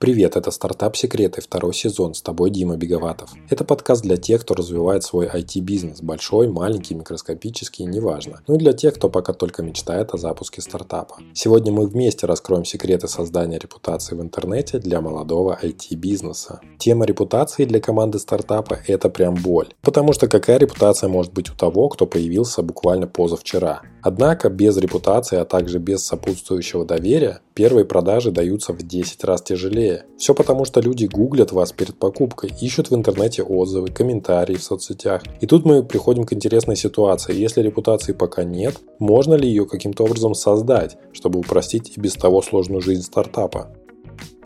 [0.00, 3.34] Привет, это «Стартап Секреты», второй сезон, с тобой Дима Беговатов.
[3.50, 8.40] Это подкаст для тех, кто развивает свой IT-бизнес, большой, маленький, микроскопический, неважно.
[8.46, 11.16] Ну и для тех, кто пока только мечтает о запуске стартапа.
[11.34, 16.62] Сегодня мы вместе раскроем секреты создания репутации в интернете для молодого IT-бизнеса.
[16.78, 19.68] Тема репутации для команды стартапа– это прям боль.
[19.82, 23.82] Потому что какая репутация может быть у того, кто появился буквально позавчера?
[24.02, 30.06] Однако без репутации, а также без сопутствующего доверия, первые продажи даются в 10 раз тяжелее.
[30.16, 35.22] Все потому, что люди гуглят вас перед покупкой, ищут в интернете отзывы, комментарии в соцсетях.
[35.40, 37.34] И тут мы приходим к интересной ситуации.
[37.34, 42.40] Если репутации пока нет, можно ли ее каким-то образом создать, чтобы упростить и без того
[42.42, 43.68] сложную жизнь стартапа?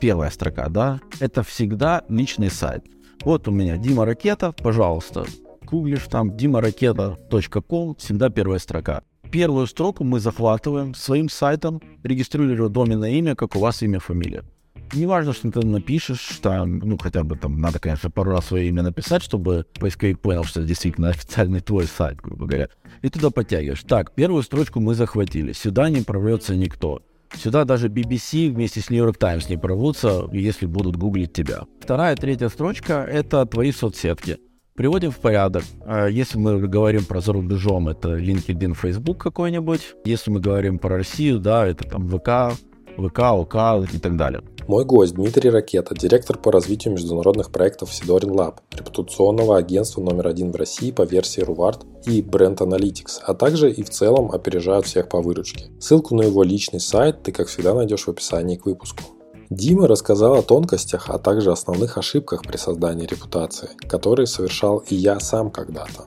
[0.01, 2.84] Первая строка, да, это всегда личный сайт.
[3.25, 5.25] Вот у меня Дима Ракета, пожалуйста,
[5.62, 9.03] гуглишь там dimaraketa.com, всегда первая строка
[9.34, 14.45] первую строку мы захватываем своим сайтом, регистрируем доменное имя, как у вас имя, фамилия.
[14.92, 18.69] Не важно, что ты напишешь, там, ну, хотя бы там надо, конечно, пару раз свое
[18.69, 22.69] имя написать, чтобы поисковик понял, что это действительно официальный твой сайт, грубо говоря.
[23.03, 23.83] И туда подтягиваешь.
[23.83, 25.53] Так, первую строчку мы захватили.
[25.53, 27.03] Сюда не прорвется никто.
[27.34, 31.62] Сюда даже BBC вместе с New York Times не прорвутся, если будут гуглить тебя.
[31.81, 34.39] Вторая, третья строчка— это твои соцсетки.
[34.77, 35.62] Приводим в порядок.
[35.86, 39.94] А если мы говорим про за рубежом, это LinkedIn, Facebook какой-нибудь.
[40.05, 42.58] Если мы говорим про Россию, да, это там ВК,
[42.97, 43.55] ВК, ОК
[43.92, 44.42] и так далее.
[44.66, 50.50] Мой гость Дмитрий Ракета, директор по развитию международных проектов Сидорин Lab, репутационного агентства номер один
[50.50, 55.09] в России по версии Ruvart и Brand Analytics, а также и в целом опережают всех
[55.09, 55.66] по выручке.
[55.78, 59.05] Ссылку на его личный сайт ты, как всегда, найдешь в описании к выпуску.
[59.50, 65.20] Дима рассказал о тонкостях, а также основных ошибках при создании репутации, которые совершал и я
[65.20, 66.05] сам когда-то.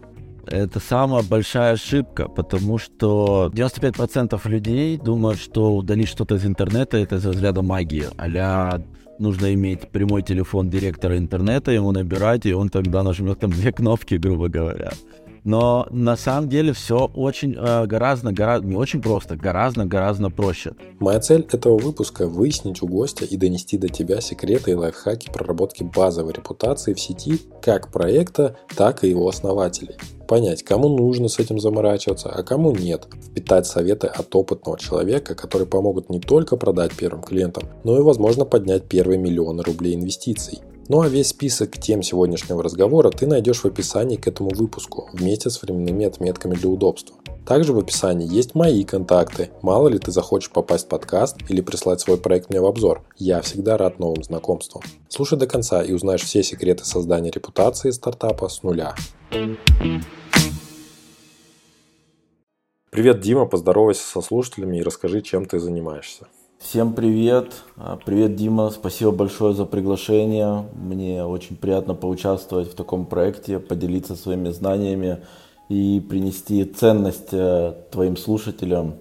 [0.47, 7.15] Это самая большая ошибка, потому что 95% людей думают, что удалить что-то из интернета это
[7.17, 8.05] из разряда магии.
[8.17, 8.81] а
[9.19, 14.15] нужно иметь прямой телефон директора интернета, ему набирать, и он тогда нажмет там две кнопки,
[14.15, 14.91] грубо говоря.
[15.43, 20.73] Но на самом деле все очень э, гораздо, гораздо, не очень просто, гораздо, гораздо проще.
[20.99, 25.83] Моя цель этого выпуска– выяснить у гостя и донести до тебя секреты и лайфхаки проработки
[25.83, 29.95] базовой репутации в сети как проекта, так и его основателей.
[30.27, 33.08] Понять, кому нужно с этим заморачиваться, а кому нет.
[33.30, 38.43] Впитать советы от опытного человека, которые помогут не только продать первым клиентам, но и, возможно,
[38.43, 40.59] поднять первые миллионы рублей инвестиций.
[40.89, 45.49] Ну а весь список тем сегодняшнего разговора ты найдешь в описании к этому выпуску вместе
[45.49, 47.17] с временными отметками для удобства.
[47.45, 49.49] Также в описании есть мои контакты.
[49.61, 53.03] Мало ли ты захочешь попасть в подкаст или прислать свой проект мне в обзор.
[53.17, 54.81] Я всегда рад новым знакомствам.
[55.09, 58.95] Слушай до конца и узнаешь все секреты создания репутации стартапа с нуля.
[62.89, 66.27] Привет, Дима, поздоровайся со слушателями и расскажи, чем ты занимаешься.
[66.59, 67.53] Всем привет.
[67.77, 68.71] А, привет, Дима.
[68.71, 70.65] Спасибо большое за приглашение.
[70.73, 75.19] Мне очень приятно поучаствовать в таком проекте, поделиться своими знаниями
[75.69, 78.95] и принести ценность э, твоим слушателям.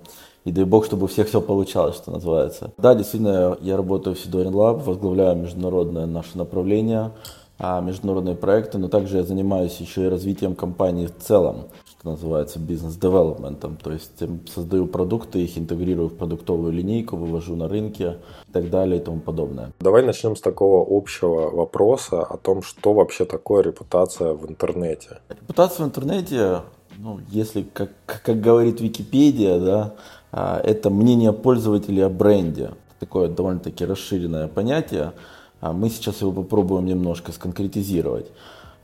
[0.44, 2.72] И дай бог, чтобы у всех все получалось, что называется.
[2.76, 7.12] Да, действительно, я работаю в Sidorin Lab, возглавляю международное наше направление,
[7.58, 11.68] а, международные проекты, но также я занимаюсь еще и развитием компании в целом
[12.06, 13.76] называется бизнес-девелопментом.
[13.76, 18.16] То есть эм, создаю продукты, их интегрирую в продуктовую линейку, вывожу на рынки
[18.48, 19.72] и так далее и тому подобное.
[19.80, 25.18] Давай начнем с такого общего вопроса о том, что вообще такое репутация в интернете.
[25.28, 26.62] Репутация в интернете,
[26.98, 29.94] ну, если, как, как говорит Википедия, да,
[30.32, 32.72] а, это мнение пользователей о бренде.
[33.00, 35.12] Такое довольно-таки расширенное понятие.
[35.60, 38.30] А мы сейчас его попробуем немножко сконкретизировать.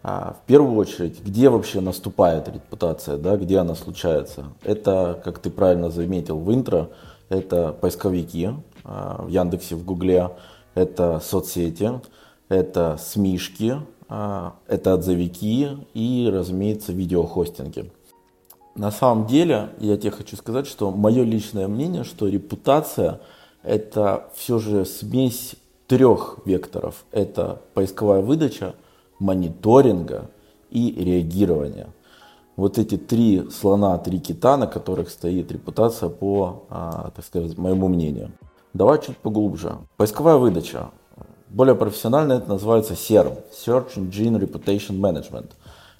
[0.02, 4.46] А, в первую очередь, где вообще наступает репутация, да, где она случается?
[4.62, 6.90] Это, как ты правильно заметил в интро,
[7.28, 8.50] это поисковики
[8.84, 10.30] а, в Яндексе, в Гугле,
[10.74, 12.00] это соцсети,
[12.48, 13.76] это СМИшки,
[14.08, 17.92] а, это отзывики и, разумеется, видеохостинги.
[18.74, 23.20] На самом деле, я тебе хочу сказать, что мое личное мнение, что репутация
[23.62, 25.54] это все же смесь
[25.86, 27.04] трех векторов.
[27.12, 28.74] Это поисковая выдача,
[29.22, 30.30] мониторинга
[30.70, 31.88] и реагирования.
[32.56, 37.88] Вот эти три слона, три кита, на которых стоит репутация по, а, так сказать, моему
[37.88, 38.32] мнению.
[38.74, 39.78] Давай чуть поглубже.
[39.96, 40.90] Поисковая выдача.
[41.48, 43.38] Более профессионально это называется SERM.
[43.52, 45.50] Search Engine Reputation Management.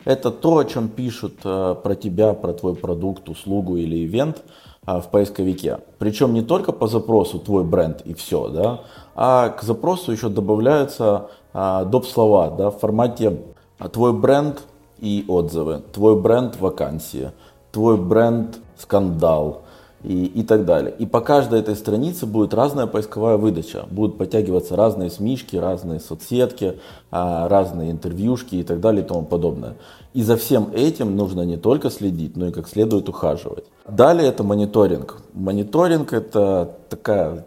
[0.05, 4.43] Это то, о чем пишут а, про тебя, про твой продукт, услугу или ивент
[4.85, 5.79] а, в поисковике.
[5.99, 8.81] Причем не только по запросу твой бренд и все, да,
[9.15, 12.07] а к запросу еще добавляются доп.
[12.07, 13.39] слова да, в формате
[13.79, 14.63] а, твой бренд
[14.99, 17.33] и отзывы, твой бренд вакансия,
[17.73, 19.63] твой бренд скандал
[20.05, 20.95] и, и так далее.
[20.99, 23.85] И по каждой этой странице будет разная поисковая выдача.
[23.91, 26.79] Будут подтягиваться разные смишки, разные соцсетки,
[27.11, 29.77] а, разные интервьюшки и так далее и тому подобное.
[30.15, 33.65] И за всем этим нужно не только следить, но и как следует ухаживать.
[33.89, 35.19] Далее это мониторинг.
[35.35, 37.47] Мониторинг это такая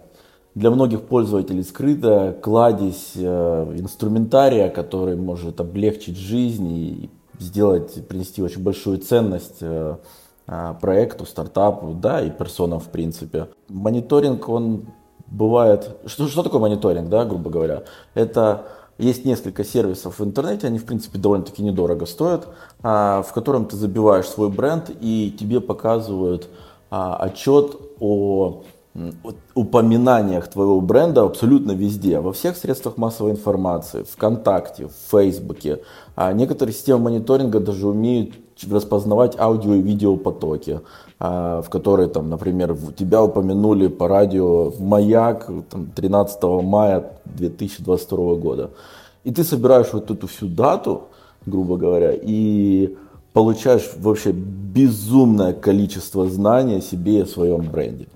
[0.56, 7.10] для многих пользователей скрытая кладезь э, инструментария, который может облегчить жизнь и
[7.40, 9.98] сделать, принести очень большую ценность э,
[10.48, 13.50] а, проекту, стартапу, да, и персонам в принципе.
[13.68, 14.86] Мониторинг, он
[15.28, 15.98] бывает...
[16.06, 17.84] Что, что такое мониторинг, да, грубо говоря?
[18.14, 18.68] Это
[18.98, 22.48] есть несколько сервисов в интернете, они, в принципе, довольно-таки недорого стоят,
[22.82, 26.48] а, в котором ты забиваешь свой бренд, и тебе показывают
[26.92, 28.64] а, отчет о
[29.54, 35.82] упоминаниях твоего бренда абсолютно везде, во всех средствах массовой информации, ВКонтакте, в Фейсбуке.
[36.16, 38.36] А некоторые системы мониторинга даже умеют
[38.70, 40.80] распознавать аудио и видео потоки,
[41.20, 48.72] а, в которые, там, например, тебя упомянули по радио «Маяк» там, 13 мая 2022 года.
[49.26, 51.04] И ты собираешь вот эту всю дату,
[51.46, 52.96] грубо говоря, и
[53.34, 58.08] получаешь вообще безумное количество знаний о себе и о своем бренде.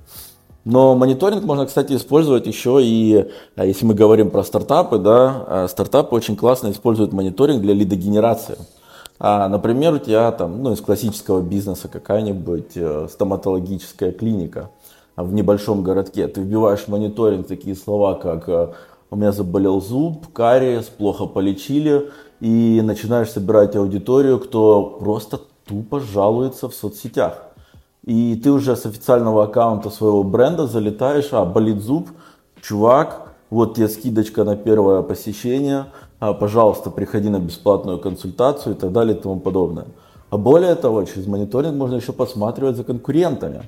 [0.72, 5.68] Но мониторинг можно, кстати, использовать еще и, а, если мы говорим про стартапы, да, а,
[5.68, 8.56] стартапы очень классно используют мониторинг для лидогенерации.
[9.18, 14.70] А, например, у тебя там, ну, из классического бизнеса какая-нибудь э, стоматологическая клиника
[15.18, 16.28] в небольшом городке.
[16.28, 18.68] Ты вбиваешь в мониторинг такие слова, как э,
[19.10, 22.12] у меня заболел зуб, кариес, плохо полечили,
[22.42, 27.49] и начинаешь собирать аудиторию, кто просто тупо жалуется в соцсетях
[28.06, 32.10] и ты уже с официального аккаунта своего бренда залетаешь, а, болит зуб,
[32.62, 35.88] чувак, вот тебе скидочка на первое посещение,
[36.20, 39.86] а, пожалуйста, приходи на бесплатную консультацию и так далее и тому подобное.
[40.30, 43.64] А более того, через мониторинг можно еще посматривать за конкурентами.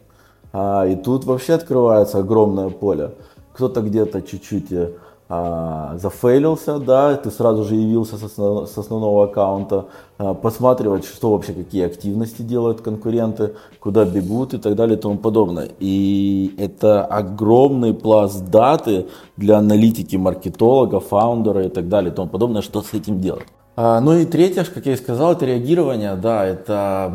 [0.54, 3.12] А, и тут вообще открывается огромное поле.
[3.54, 4.92] Кто-то где-то чуть-чуть э,
[5.34, 9.86] а, зафейлился, да, ты сразу же явился с, основ, с основного аккаунта,
[10.18, 15.18] а, посматривать, что вообще, какие активности делают конкуренты, куда бегут и так далее и тому
[15.18, 15.70] подобное.
[15.80, 19.08] И это огромный пласт даты
[19.38, 23.48] для аналитики, маркетолога, фаундера и так далее и тому подобное, что с этим делать.
[23.76, 26.16] А, ну и третье, как я и сказал, это реагирование.
[26.16, 27.06] Да, это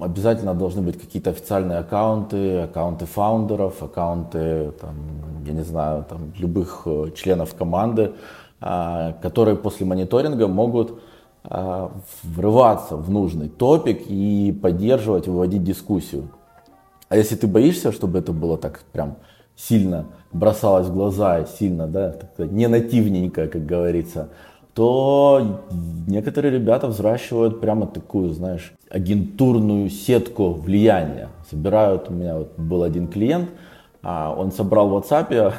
[0.00, 4.96] обязательно должны быть какие-то официальные аккаунты, аккаунты фаундеров, аккаунты, там,
[5.44, 8.12] я не знаю, там, любых э, членов команды,
[8.60, 11.00] а, которые после мониторинга могут
[11.44, 11.92] а,
[12.22, 16.30] врываться в нужный топик и поддерживать, выводить дискуссию.
[17.10, 19.16] А если ты боишься, чтобы это было так прям
[19.54, 24.28] сильно бросалось в глаза, сильно, да, не нативненько, как говорится,
[24.76, 25.62] то
[26.06, 31.30] некоторые ребята взращивают прямо такую, знаешь, агентурную сетку влияния.
[31.50, 33.48] Собирают, у меня вот был один клиент,
[34.02, 35.54] а он собрал в WhatsApp,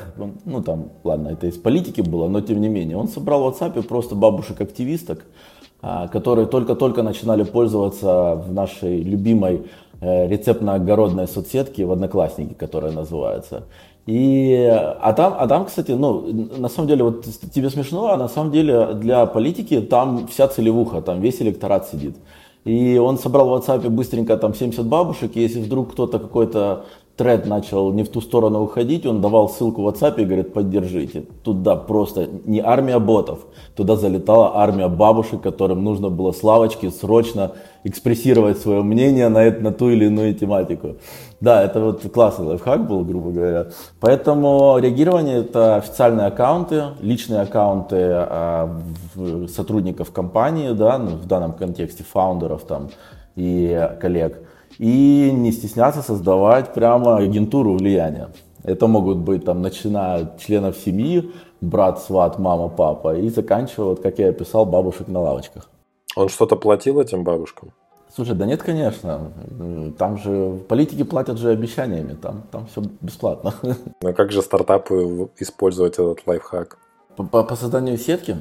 [0.46, 3.82] ну там, ладно, это из политики было, но тем не менее, он собрал в WhatsApp
[3.82, 5.26] просто бабушек-активисток,
[5.82, 9.64] а, которые только-только начинали пользоваться в нашей любимой
[10.00, 13.64] э, рецептно-огородной соцсетке в Одноклассники, которая называется.
[14.08, 18.30] И, а, там, а там, кстати, ну, на самом деле, вот тебе смешно, а на
[18.30, 22.16] самом деле для политики там вся целевуха, там весь электорат сидит.
[22.64, 26.86] И он собрал в WhatsApp быстренько там 70 бабушек, и если вдруг кто-то какой-то
[27.18, 31.24] тред начал не в ту сторону уходить, он давал ссылку в WhatsApp и говорит, поддержите.
[31.44, 33.40] Туда просто не армия ботов,
[33.76, 39.72] туда залетала армия бабушек, которым нужно было славочки срочно экспрессировать свое мнение на, это, на
[39.72, 40.98] ту или иную тематику.
[41.42, 43.68] Да, это вот классный лайфхак был, грубо говоря.
[44.00, 48.80] Поэтому реагирование это официальные аккаунты, личные аккаунты а,
[49.48, 52.90] сотрудников компании, да, ну, в данном контексте фаундеров там
[53.36, 54.47] и коллег
[54.80, 58.30] и не стесняться создавать прямо агентуру влияния.
[58.64, 61.32] Это могут быть там, начиная от членов семьи,
[61.62, 65.70] брат, сват, мама, папа, и заканчивая, вот, как я описал, бабушек на лавочках.
[66.16, 67.72] Он что-то платил этим бабушкам?
[68.14, 69.32] Слушай, да нет, конечно.
[69.98, 73.54] Там же политики платят же обещаниями, там, там все бесплатно.
[74.02, 76.78] Но как же стартапы использовать этот лайфхак?
[77.16, 78.38] По, по, по созданию сетки?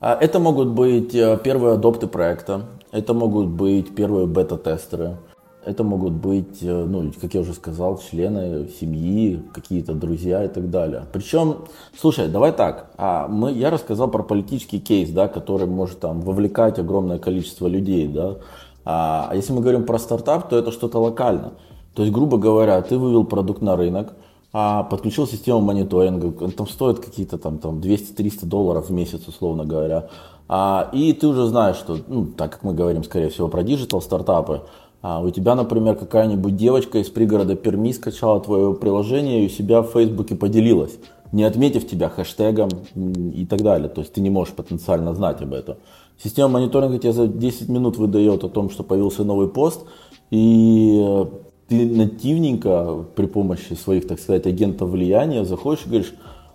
[0.00, 5.16] А, это могут быть э, первые адопты проекта, это могут быть первые бета-тестеры,
[5.64, 10.70] это могут быть, э, ну, как я уже сказал, члены семьи, какие-то друзья и так
[10.70, 11.04] далее.
[11.12, 11.56] Причем,
[11.98, 16.78] слушай, давай так, а мы, я рассказал про политический кейс, да, который может там вовлекать
[16.78, 18.36] огромное количество людей, да.
[18.84, 21.52] А, а если мы говорим про стартап, то это что-то локально.
[21.94, 24.14] То есть, грубо говоря, ты вывел продукт на рынок,
[24.52, 29.64] а, подключил систему мониторинга, он там стоит какие-то там, там 200-300 долларов в месяц, условно
[29.64, 30.08] говоря.
[30.48, 34.02] А, и ты уже знаешь, что, ну, так как мы говорим, скорее всего, про digital
[34.02, 34.62] стартапы,
[35.02, 39.80] А у тебя, например, какая-нибудь девочка из пригорода Перми скачала твое приложение и у себя
[39.80, 40.98] в Фейсбуке поделилась,
[41.32, 43.88] не отметив тебя хэштегом и так далее.
[43.88, 45.76] То есть ты не можешь потенциально знать об этом.
[46.22, 49.86] Система мониторинга тебе за 10 минут выдает о том, что появился новый пост,
[50.30, 51.24] и э,
[51.68, 56.12] ты нативненько при помощи своих, так сказать, агентов влияния заходишь и говоришь,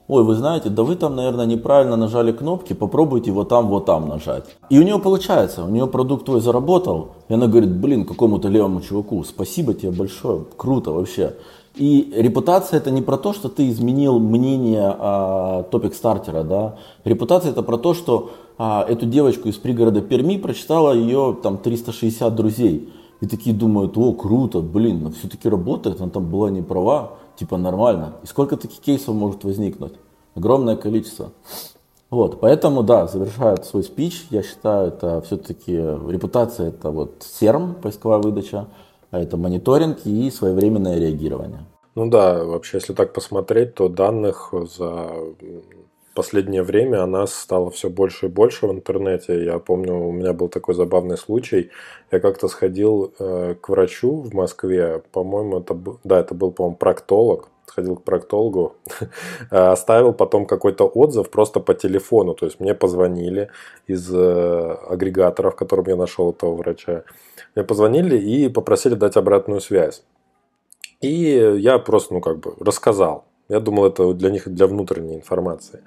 [0.07, 4.07] ой, вы знаете, да вы там, наверное, неправильно нажали кнопки, попробуйте вот там, вот там
[4.07, 4.45] нажать.
[4.69, 8.81] И у нее получается, у нее продукт твой заработал, и она говорит, блин, какому-то левому
[8.81, 11.33] чуваку, спасибо тебе большое, круто вообще.
[11.75, 16.75] И репутация это не про то, что ты изменил мнение а, топик стартера, да.
[17.03, 22.33] Репутация это про то, что а, эту девочку из пригорода Перми прочитала ее там 360
[22.33, 22.93] друзей.
[23.19, 27.57] И такие думают, о, круто, блин, но все-таки работает, она там была не права, типа
[27.57, 28.13] нормально.
[28.23, 29.93] И сколько таких кейсов может возникнуть?
[30.35, 31.31] Огромное количество.
[32.09, 38.19] Вот, поэтому, да, завершает свой спич, я считаю, это все-таки репутация, это вот серм, поисковая
[38.19, 38.67] выдача,
[39.11, 41.65] а это мониторинг и своевременное реагирование.
[41.95, 45.09] Ну да, вообще, если так посмотреть, то данных за
[46.15, 49.45] последнее время она стала все больше и больше в интернете.
[49.45, 51.69] Я помню, у меня был такой забавный случай.
[52.11, 56.77] Я как-то сходил э, к врачу в Москве, по-моему, это был, да, это был, по-моему,
[56.77, 57.49] проктолог.
[57.67, 58.75] Сходил к проктологу,
[59.49, 62.33] оставил потом какой-то отзыв просто по телефону.
[62.33, 63.49] То есть мне позвонили
[63.85, 67.03] из э, агрегаторов, в котором я нашел этого врача.
[67.55, 70.03] Мне позвонили и попросили дать обратную связь.
[71.01, 75.81] И я просто, ну, как бы рассказал я думал, это для них для внутренней информации.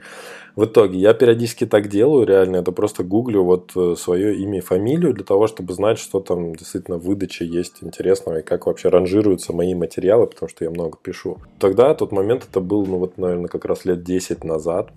[0.54, 4.60] В итоге я периодически так делаю, реально, это просто гуглю вот э, свое имя и
[4.60, 8.88] фамилию для того, чтобы знать, что там действительно в выдаче есть интересного и как вообще
[8.88, 11.38] ранжируются мои материалы, потому что я много пишу.
[11.60, 14.90] Тогда тот момент это был, ну вот, наверное, как раз лет 10 назад,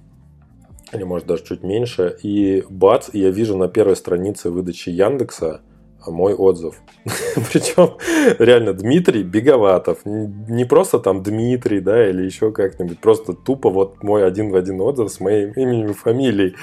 [0.93, 5.61] или может даже чуть меньше, и бац, я вижу на первой странице выдачи Яндекса
[6.07, 6.75] мой отзыв.
[7.51, 7.97] Причем
[8.39, 9.99] реально Дмитрий Беговатов.
[10.05, 12.99] Не просто там Дмитрий, да, или еще как-нибудь.
[12.99, 16.55] Просто тупо вот мой один в один отзыв с моим именем и фамилией.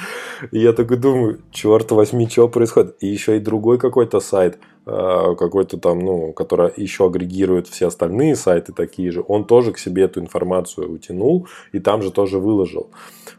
[0.51, 2.97] И я такой думаю, черт возьми, что происходит?
[3.01, 8.73] И еще и другой какой-то сайт какой-то там, ну, который еще агрегирует все остальные сайты
[8.73, 12.91] такие же, он тоже к себе эту информацию утянул и там же тоже выложил.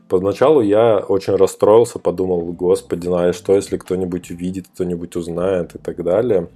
[0.07, 5.77] Поначалу я очень расстроился, подумал, господи, ну а что если кто-нибудь увидит, кто-нибудь узнает и
[5.77, 6.49] так далее.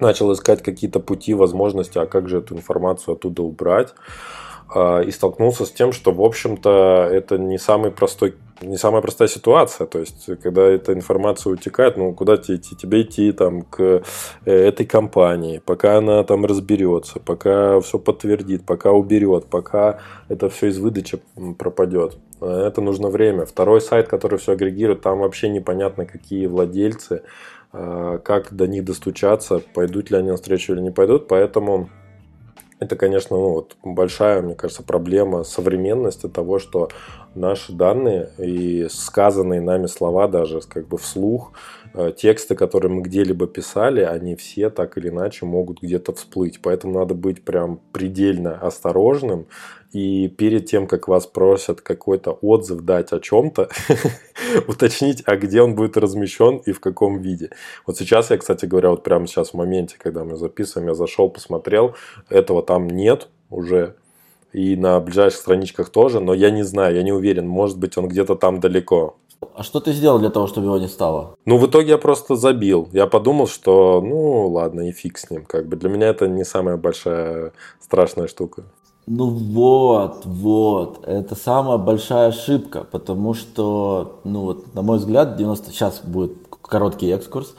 [0.00, 3.94] Начал искать какие-то пути, возможности, а как же эту информацию оттуда убрать.
[4.72, 9.28] А, и столкнулся с тем, что, в общем-то, это не самый простой не самая простая
[9.28, 9.86] ситуация.
[9.86, 12.76] То есть, когда эта информация утекает, ну, куда тебе идти?
[12.76, 14.02] Тебе идти там, к э,
[14.44, 20.78] этой компании, пока она там разберется, пока все подтвердит, пока уберет, пока это все из
[20.78, 21.20] выдачи
[21.58, 22.18] пропадет.
[22.40, 23.46] Это нужно время.
[23.46, 27.22] Второй сайт, который все агрегирует, там вообще непонятно, какие владельцы,
[27.72, 31.28] э, как до них достучаться, пойдут ли они на встречу или не пойдут.
[31.28, 31.88] Поэтому
[32.80, 36.88] это, конечно, ну, вот большая, мне кажется, проблема современности того, что
[37.34, 41.52] наши данные и сказанные нами слова даже как бы вслух,
[42.16, 46.60] тексты, которые мы где-либо писали, они все так или иначе могут где-то всплыть.
[46.62, 49.46] Поэтому надо быть прям предельно осторожным
[49.92, 53.68] и перед тем, как вас просят какой-то отзыв дать о чем-то,
[54.68, 57.50] уточнить, а где он будет размещен и в каком виде.
[57.86, 61.28] Вот сейчас я, кстати говоря, вот прямо сейчас в моменте, когда мы записываем, я зашел,
[61.28, 61.96] посмотрел,
[62.28, 63.96] этого там нет уже,
[64.52, 68.08] и на ближайших страничках тоже, но я не знаю, я не уверен, может быть он
[68.08, 69.16] где-то там далеко.
[69.54, 71.34] А что ты сделал для того, чтобы его не стало?
[71.46, 72.88] Ну, в итоге я просто забил.
[72.92, 75.44] Я подумал, что, ну, ладно, и фиг с ним.
[75.46, 78.64] Как бы для меня это не самая большая страшная штука.
[79.06, 85.70] Ну вот, вот, это самая большая ошибка, потому что, ну вот, на мой взгляд, 90,
[85.70, 86.32] сейчас будет
[86.62, 87.56] короткий экскурс,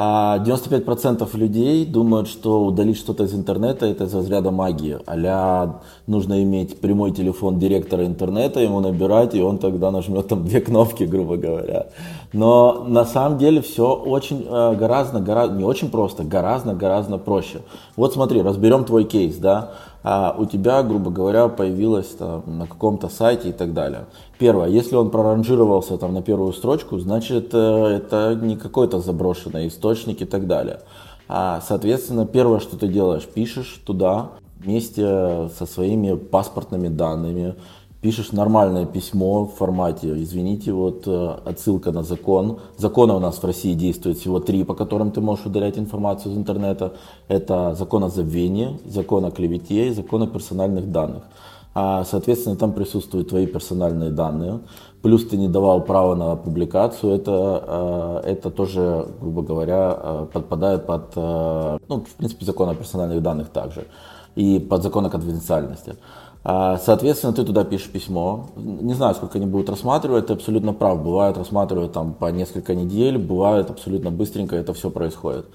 [0.00, 4.98] 95% а людей думают, что удалить что-то из интернета это из разряда магии.
[5.06, 10.60] а нужно иметь прямой телефон директора интернета, ему набирать, и он тогда нажмет там две
[10.60, 11.88] кнопки, грубо говоря.
[12.32, 17.60] Но на самом деле все очень э, гораздо, гораздо, не очень просто, гораздо, гораздо проще.
[17.96, 23.08] Вот смотри, разберем твой кейс, да а у тебя, грубо говоря, появилось там, на каком-то
[23.08, 24.06] сайте и так далее.
[24.38, 30.22] Первое, если он проранжировался там на первую строчку, значит э, это не какой-то заброшенный источник
[30.22, 30.80] и так далее.
[31.28, 37.54] А, соответственно, первое, что ты делаешь, пишешь туда вместе со своими паспортными данными,
[38.00, 42.60] пишешь нормальное письмо в формате, извините, вот э, отсылка на закон.
[42.78, 46.38] Законы у нас в России действует всего три, по которым ты можешь удалять информацию из
[46.38, 46.94] интернета.
[47.28, 51.24] Это закон о забвении, закон о клевете и закон о персональных данных.
[51.72, 54.58] а, соответственно, там присутствуют твои персональные данные,
[55.02, 60.86] плюс ты не давал права на публикацию, это, а, это тоже, грубо говоря, а, подпадает
[60.86, 63.86] под, ну, в принципе, закон о персональных данных также,
[64.34, 65.94] и под закон о конфиденциальности.
[66.42, 68.48] Соответственно, ты туда пишешь письмо.
[68.56, 71.02] Не знаю, сколько они будут рассматривать, ты абсолютно прав.
[71.02, 75.46] Бывает рассматривают там по несколько недель, бывает абсолютно быстренько это все происходит.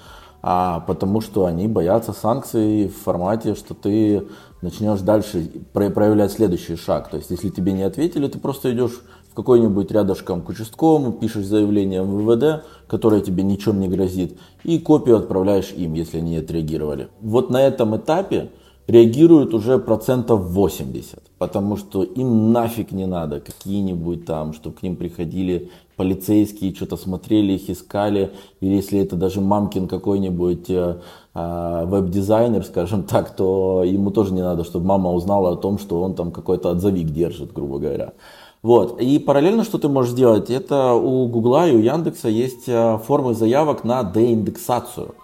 [0.47, 4.27] А потому что они боятся санкций в формате, что ты
[4.61, 7.09] начнешь дальше проявлять следующий шаг.
[7.09, 9.01] То есть, если тебе не ответили, ты просто идешь
[9.31, 14.77] в какой-нибудь рядышком к участковому, пишешь заявление в ВВД, которое тебе ничем не грозит, и
[14.77, 17.07] копию отправляешь им, если они не отреагировали.
[17.21, 18.51] Вот на этом этапе
[18.87, 24.95] реагируют уже процентов 80, потому что им нафиг не надо какие-нибудь там, чтобы к ним
[24.95, 30.97] приходили полицейские, что-то смотрели, их искали, или если это даже мамкин какой-нибудь э,
[31.33, 36.01] э, веб-дизайнер, скажем так, то ему тоже не надо, чтобы мама узнала о том, что
[36.01, 38.13] он там какой-то отзывик держит, грубо говоря.
[38.61, 38.99] Вот.
[38.99, 43.33] И параллельно, что ты можешь сделать, это у Гугла и у Яндекса есть э, формы
[43.33, 45.15] заявок на деиндексацию.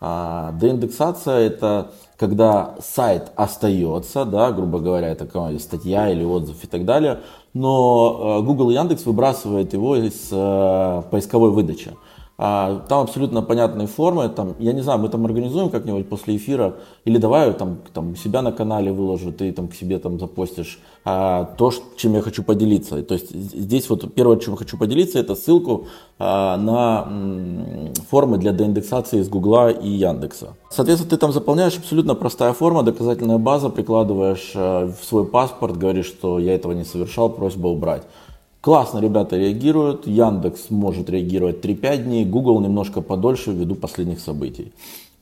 [0.00, 6.66] А, деиндексация это когда сайт остается, да, грубо говоря, это какая-нибудь статья или отзыв и
[6.66, 7.20] так далее,
[7.52, 11.92] но э, Google и Яндекс выбрасывает его из э, поисковой выдачи.
[12.36, 16.74] А, там абсолютно понятные формы, там, я не знаю, мы там организуем как-нибудь после эфира,
[17.04, 21.44] или давай там, там себя на канале выложу, ты там к себе там запостишь а,
[21.56, 23.00] то, чем я хочу поделиться.
[23.04, 25.86] То есть здесь вот первое, чем я хочу поделиться, это ссылку
[26.18, 30.56] а, на м, формы для деиндексации из Гугла и Яндекса.
[30.70, 36.06] Соответственно, ты там заполняешь абсолютно простая форма, доказательная база, прикладываешь а, в свой паспорт, говоришь,
[36.06, 38.02] что я этого не совершал, просьба убрать.
[38.64, 44.72] Классно ребята реагируют, Яндекс может реагировать 3-5 дней, Google немножко подольше ввиду последних событий.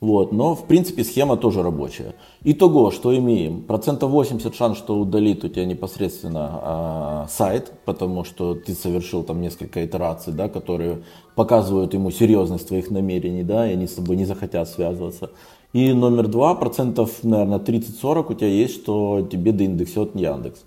[0.01, 2.15] Вот, но в принципе схема тоже рабочая.
[2.45, 3.63] Итого, что имеем?
[3.63, 9.41] Процентов 80 шанс, что удалит у тебя непосредственно э, сайт, потому что ты совершил там
[9.41, 11.03] несколько итераций, да, которые
[11.35, 15.31] показывают ему серьезность твоих намерений, да, и они с тобой не захотят связываться.
[15.73, 20.61] И номер два, процентов, наверное, 30-40 у тебя есть, что тебе доиндексирует Яндекс.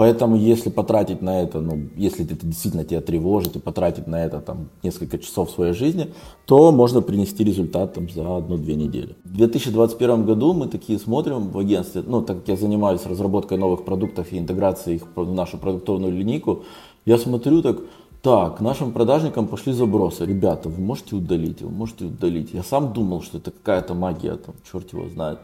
[0.00, 4.40] Поэтому, если потратить на это, ну, если это действительно тебя тревожит, и потратить на это
[4.40, 6.14] там, несколько часов своей жизни,
[6.46, 9.14] то можно принести результат там, за одну-две недели.
[9.24, 13.84] В 2021 году мы такие смотрим в агентстве, ну, так как я занимаюсь разработкой новых
[13.84, 16.62] продуктов и интеграцией их в нашу продуктовую линейку,
[17.04, 17.80] я смотрю так,
[18.22, 20.24] так, нашим продажникам пошли забросы.
[20.24, 22.54] Ребята, вы можете удалить, вы можете удалить.
[22.54, 25.40] Я сам думал, что это какая-то магия, там, черт его знает.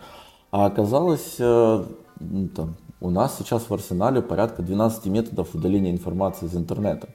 [0.51, 1.85] А оказалось, э,
[2.21, 7.09] ну, там, у нас сейчас в арсенале порядка 12 методов удаления информации из интернета.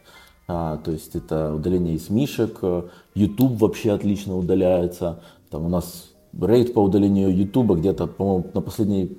[0.48, 2.60] А, то есть это удаление из мишек,
[3.16, 5.22] YouTube вообще отлично удаляется.
[5.50, 9.18] Там у нас рейд по удалению YouTube где-то, по-моему, на последней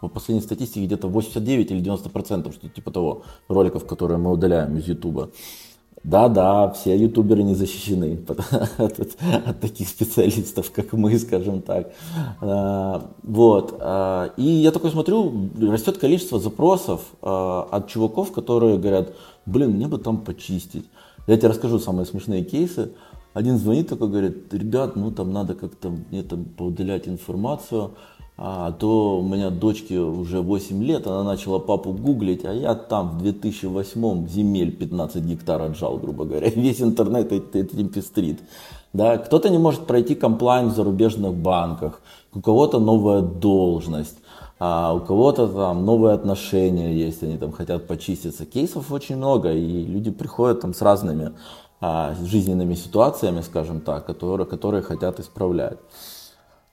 [0.00, 4.76] по последней статистике где-то 89 или 90 процентов, что типа того, роликов, которые мы удаляем
[4.76, 5.32] из YouTube.
[6.04, 8.40] Да-да, все ютуберы не защищены от,
[8.78, 11.92] от, от таких специалистов, как мы, скажем так.
[12.40, 13.76] А, вот.
[13.80, 19.14] А, и я такой смотрю, растет количество запросов а, от чуваков, которые говорят,
[19.46, 20.86] блин, мне бы там почистить.
[21.26, 22.92] Я тебе расскажу самые смешные кейсы.
[23.34, 27.92] Один звонит такой, говорит, ребят, ну там надо как-то мне там поудалять информацию.
[28.40, 33.18] А то у меня дочке уже 8 лет, она начала папу гуглить, а я там
[33.18, 36.48] в 2008 земель 15 гектар отжал, грубо говоря.
[36.54, 38.38] Весь интернет этим пестрит.
[38.92, 39.18] Да?
[39.18, 42.00] Кто-то не может пройти комплайн в зарубежных банках,
[42.32, 44.18] у кого-то новая должность,
[44.60, 48.46] а у кого-то там новые отношения есть, они там хотят почиститься.
[48.46, 51.32] Кейсов очень много, и люди приходят там с разными
[51.80, 55.78] а, жизненными ситуациями, скажем так, которые, которые хотят исправлять.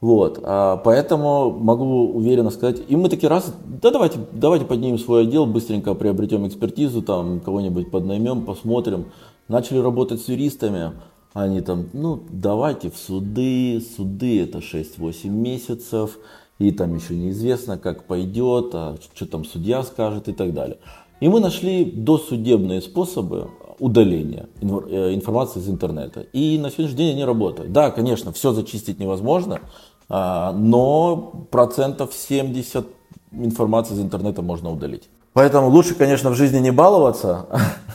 [0.05, 5.23] Вот, а, поэтому могу уверенно сказать, и мы такие раз, да давайте, давайте поднимем свой
[5.23, 9.05] отдел, быстренько приобретем экспертизу, там кого-нибудь поднаймем, посмотрим.
[9.47, 10.91] Начали работать с юристами,
[11.33, 16.19] они там, ну давайте в суды, суды это 6-8 месяцев,
[16.59, 20.77] и там еще неизвестно, как пойдет, а что там судья скажет и так далее.
[21.19, 26.21] И мы нашли досудебные способы удаления э, информации из интернета.
[26.33, 27.71] И на сегодняшний день они работают.
[27.71, 29.61] Да, конечно, все зачистить невозможно,
[30.09, 32.87] но процентов 70
[33.31, 35.09] информации из интернета можно удалить.
[35.35, 37.47] Поэтому лучше, конечно, в жизни не баловаться,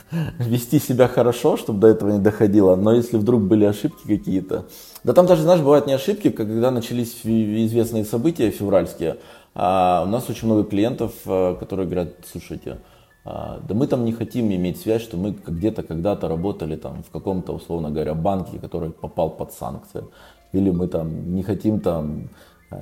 [0.39, 2.77] вести себя хорошо, чтобы до этого не доходило.
[2.77, 4.67] Но если вдруг были ошибки какие-то,
[5.05, 9.17] да там даже, знаешь, бывают не ошибки, когда начались известные события февральские.
[9.55, 12.79] А у нас очень много клиентов, э, которые говорят, слушайте,
[13.25, 17.11] а, да мы там не хотим иметь связь, что мы где-то когда-то работали там в
[17.11, 20.05] каком-то, условно говоря, банке, который попал под санкции.
[20.53, 22.29] Или мы там не хотим там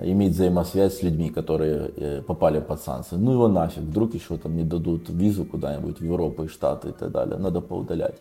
[0.03, 3.17] иметь взаимосвязь с людьми, которые э, попали под санкции.
[3.17, 6.93] Ну его нафиг, вдруг еще там не дадут визу куда-нибудь в Европу и Штаты и
[6.93, 8.15] так далее, надо поудалять.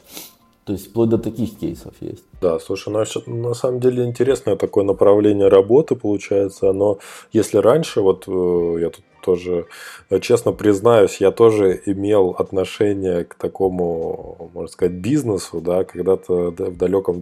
[0.64, 2.24] То есть вплоть до таких кейсов есть.
[2.42, 2.90] Да, слушай,
[3.26, 6.74] ну, на самом деле интересное такое направление работы получается.
[6.74, 7.00] Но
[7.32, 9.66] если раньше, вот э, я тут тоже,
[10.10, 16.78] э, честно признаюсь, я тоже имел отношение к такому, можно сказать, бизнесу, да, когда-то в
[16.78, 17.22] далеком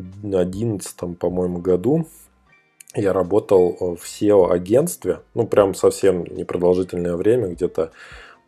[0.00, 2.06] 2011, по-моему, году
[2.94, 7.92] я работал в SEO-агентстве, ну, прям совсем непродолжительное время, где-то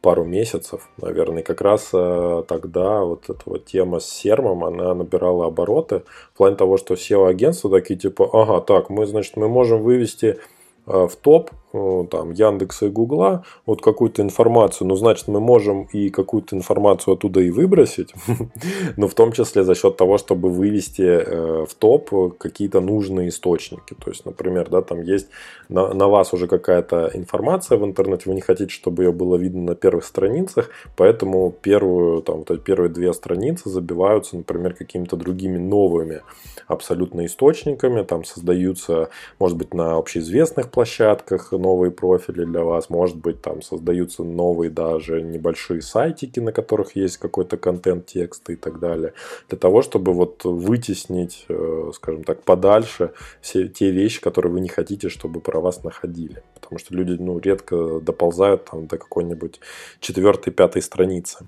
[0.00, 1.42] пару месяцев, наверное.
[1.42, 6.02] И как раз э, тогда вот эта вот тема с сермом, она набирала обороты
[6.34, 10.38] в плане того, что SEO-агентства такие типа, ага, так, мы, значит, мы можем вывести
[10.86, 15.84] э, в топ Э, там, Яндекса и Гугла вот какую-то информацию, ну, значит, мы можем
[15.92, 18.14] и какую-то информацию оттуда и выбросить,
[18.96, 23.94] но в том числе за счет того, чтобы вывести э, в топ какие-то нужные источники.
[23.94, 25.28] То есть, например, да, там есть
[25.68, 29.62] на, на вас уже какая-то информация в интернете, вы не хотите, чтобы ее было видно
[29.62, 36.20] на первых страницах, поэтому первую, там, вот первые две страницы забиваются, например, какими-то другими новыми
[36.66, 39.08] абсолютно источниками, там создаются,
[39.38, 45.22] может быть, на общеизвестных площадках, новые профили для вас, может быть, там создаются новые даже
[45.22, 49.14] небольшие сайтики, на которых есть какой-то контент, тексты и так далее,
[49.48, 54.68] для того, чтобы вот вытеснить, э, скажем так, подальше все те вещи, которые вы не
[54.68, 56.42] хотите, чтобы про вас находили.
[56.54, 59.60] Потому что люди, ну, редко доползают там до какой-нибудь
[60.00, 61.46] четвертой, пятой страницы.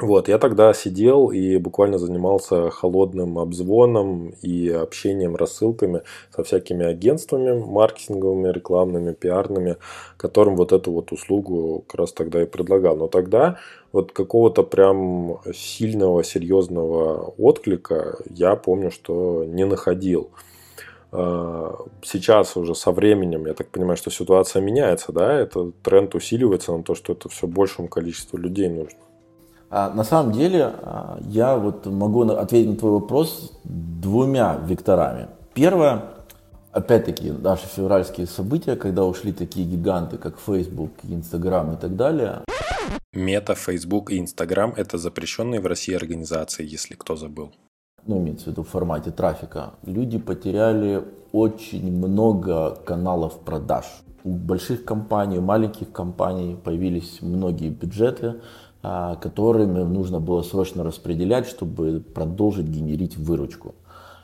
[0.00, 6.02] Вот, я тогда сидел и буквально занимался холодным обзвоном и общением, рассылками
[6.34, 9.76] со всякими агентствами маркетинговыми, рекламными, пиарными,
[10.16, 12.96] которым вот эту вот услугу как раз тогда и предлагал.
[12.96, 13.58] Но тогда
[13.92, 20.30] вот какого-то прям сильного, серьезного отклика я помню, что не находил.
[21.12, 26.74] А, сейчас уже со временем, я так понимаю, что ситуация меняется, да, этот тренд усиливается
[26.74, 28.98] на то, что это все большему количеству людей нужно.
[29.70, 35.28] А на самом деле а, я вот могу ответить на твой вопрос двумя векторами.
[35.54, 36.06] Первое,
[36.72, 42.42] опять-таки, наши февральские события, когда ушли такие гиганты, как Facebook, Instagram и так далее.
[43.12, 47.52] Мета, Facebook и Instagram– это запрещенные в России организации, если кто забыл.
[48.06, 49.74] Ну, имеется в виду в формате трафика.
[49.84, 53.84] Люди потеряли очень много каналов продаж.
[54.24, 58.40] У больших компаний, у маленьких компаний появились многие бюджеты,
[58.82, 63.74] которыми нужно было срочно распределять, чтобы продолжить генерить выручку.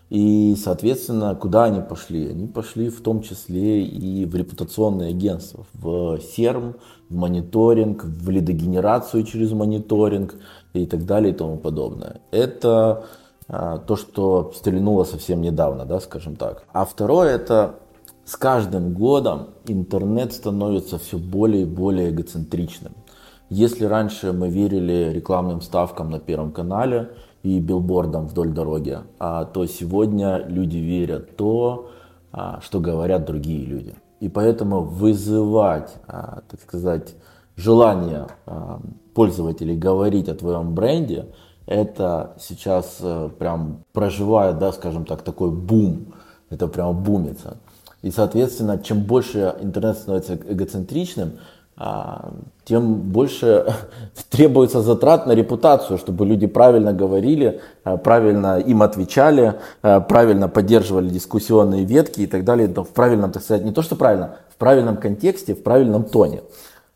[0.09, 2.29] И, соответственно, куда они пошли?
[2.29, 6.77] Они пошли в том числе и в репутационные агентства, в серм,
[7.09, 10.37] в мониторинг, в лидогенерацию через мониторинг
[10.75, 12.21] и так далее и тому подобное.
[12.31, 13.07] Это
[13.49, 16.65] а, то, что стрельнуло совсем недавно, да, скажем так.
[16.73, 17.77] А второе это
[18.25, 22.93] с каждым годом интернет становится все более и более эгоцентричным.
[23.49, 27.11] Если раньше мы верили рекламным ставкам на Первом канале
[27.43, 31.91] и билбордам вдоль дороги, а, то сегодня люди верят то,
[32.33, 33.95] а, что говорят другие люди.
[34.19, 37.15] И поэтому вызывать, а, так сказать,
[37.55, 38.27] желание
[39.15, 41.27] пользователей говорить о твоем бренде,
[41.67, 46.15] это сейчас э, прям проживает, да, скажем так, такой бум.
[46.49, 47.57] Это прям бумится.
[48.03, 51.33] И, соответственно, чем больше интернет становится эгоцентричным,
[52.65, 53.75] тем больше
[54.31, 61.11] требуется затрат на репутацию, чтобы люди правильно говорили, а, правильно им отвечали, а, правильно поддерживали
[61.11, 64.97] дискуссионные ветки и так далее, в правильном, так сказать, не то что правильно, в правильном
[64.97, 66.43] контексте, в правильном тоне.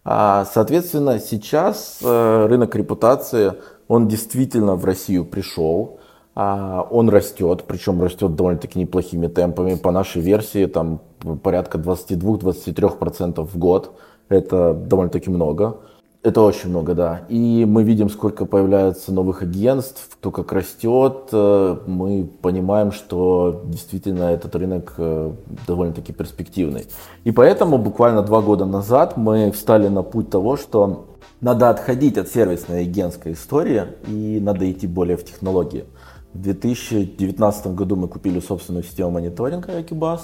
[0.02, 3.52] Соответственно, сейчас э, рынок репутации,
[3.86, 5.98] он действительно в Россию пришел,
[6.34, 9.74] он растет, причем растет довольно-таки неплохими темпами.
[9.74, 11.02] По нашей версии там
[11.42, 13.92] порядка 22-23% в год.
[14.30, 15.76] Это довольно-таки много.
[16.22, 17.22] Это очень много, да.
[17.28, 21.30] И мы видим, сколько появляется новых агентств, кто как растет.
[21.32, 25.32] Э, мы понимаем, что действительно этот рынок э,
[25.66, 26.86] довольно-таки перспективный.
[27.24, 31.06] И поэтому буквально два года назад мы встали на путь того, что
[31.40, 35.86] надо отходить от сервисной агентской истории и надо идти более в технологии.
[36.34, 40.20] В 2019 году мы купили собственную систему мониторинга Equibus,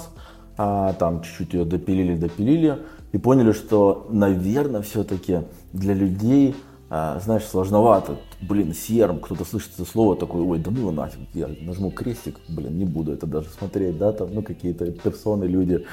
[0.57, 2.77] а там чуть-чуть ее допилили, допилили
[3.17, 5.39] и поняли, что, наверное, все-таки
[5.73, 6.55] для людей,
[6.87, 8.17] а, знаешь, сложновато.
[8.41, 12.77] Блин, серм, кто-то слышит это слово, такой, ой, да ну нафиг, я нажму крестик, блин,
[12.77, 15.83] не буду это даже смотреть, да, там, ну, какие-то персоны, люди,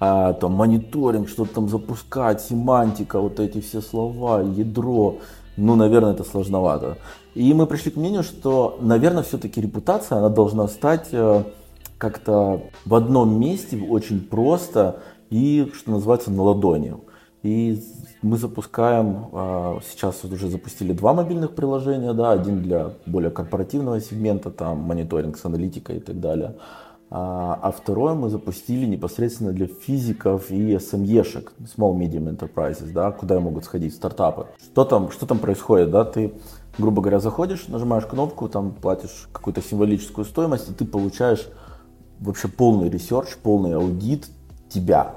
[0.00, 5.18] а, там, мониторинг, что-то там запускать, семантика, вот эти все слова, ядро,
[5.58, 6.96] ну, наверное, это сложновато.
[7.34, 11.44] И мы пришли к мнению, что, наверное, все-таки репутация, она должна стать э,
[11.98, 16.96] как-то в одном месте очень просто и, что называется, на ладони.
[17.42, 17.82] И
[18.20, 24.50] мы запускаем, а, сейчас уже запустили два мобильных приложения, да, один для более корпоративного сегмента,
[24.50, 26.56] там мониторинг с аналитикой и так далее.
[27.12, 33.10] А, а второе мы запустили непосредственно для физиков и SME -шек, Small Medium Enterprises, да,
[33.10, 34.46] куда могут сходить стартапы.
[34.62, 36.34] Что там, что там происходит, да, ты,
[36.78, 41.48] грубо говоря, заходишь, нажимаешь кнопку, там платишь какую-то символическую стоимость, и ты получаешь
[42.20, 44.28] вообще полный research, полный аудит
[44.70, 45.16] тебя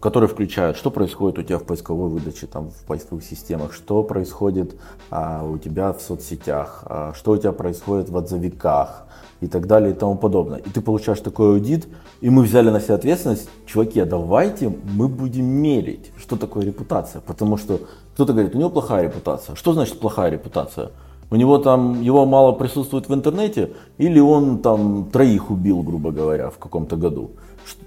[0.00, 4.76] которые включают, что происходит у тебя в поисковой выдаче, там, в поисковых системах, что происходит
[5.10, 9.06] а, у тебя в соцсетях, а, что у тебя происходит в отзывиках
[9.40, 10.58] и так далее и тому подобное.
[10.58, 11.86] И ты получаешь такой аудит,
[12.20, 17.20] и мы взяли на себя ответственность, чуваки, а давайте мы будем мерить, что такое репутация.
[17.20, 17.80] Потому что
[18.14, 19.54] кто-то говорит, у него плохая репутация.
[19.54, 20.90] Что значит плохая репутация?
[21.30, 26.50] У него там, его мало присутствует в интернете, или он там троих убил, грубо говоря,
[26.50, 27.32] в каком-то году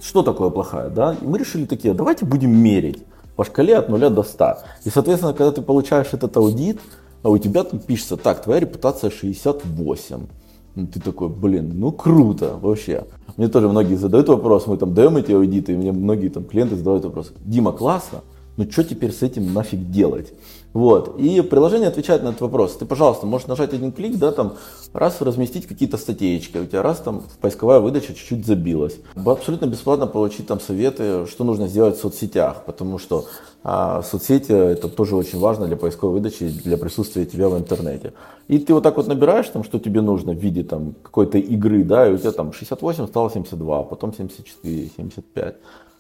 [0.02, 1.16] что такое плохая, да?
[1.22, 3.04] И мы решили такие, давайте будем мерить
[3.36, 4.58] по шкале от 0 до 100.
[4.86, 6.80] И, соответственно, когда ты получаешь этот аудит,
[7.24, 10.28] а у тебя там пишется, так, твоя репутация 68.
[10.76, 13.06] Ну, ты такой, блин, ну круто вообще.
[13.36, 16.76] Мне тоже многие задают вопрос, мы там даем эти аудиты, и мне многие там клиенты
[16.76, 18.22] задают вопрос, Дима, классно,
[18.58, 20.34] ну что теперь с этим нафиг делать?
[20.78, 21.18] Вот.
[21.18, 22.78] И приложение отвечает на этот вопрос.
[22.78, 24.58] Ты, пожалуйста, можешь нажать один клик, да, там,
[24.94, 29.00] раз разместить какие-то статейки, у тебя раз там поисковая выдача чуть-чуть забилась.
[29.16, 33.26] Абсолютно бесплатно получить там советы, что нужно сделать в соцсетях, потому что
[33.64, 38.14] а, соцсети это тоже очень важно для поисковой выдачи, для присутствия тебя в интернете.
[38.48, 41.84] И ты вот так вот набираешь там, что тебе нужно в виде там какой-то игры,
[41.84, 45.56] да, и у тебя там 68 стало 72, потом 74, 75.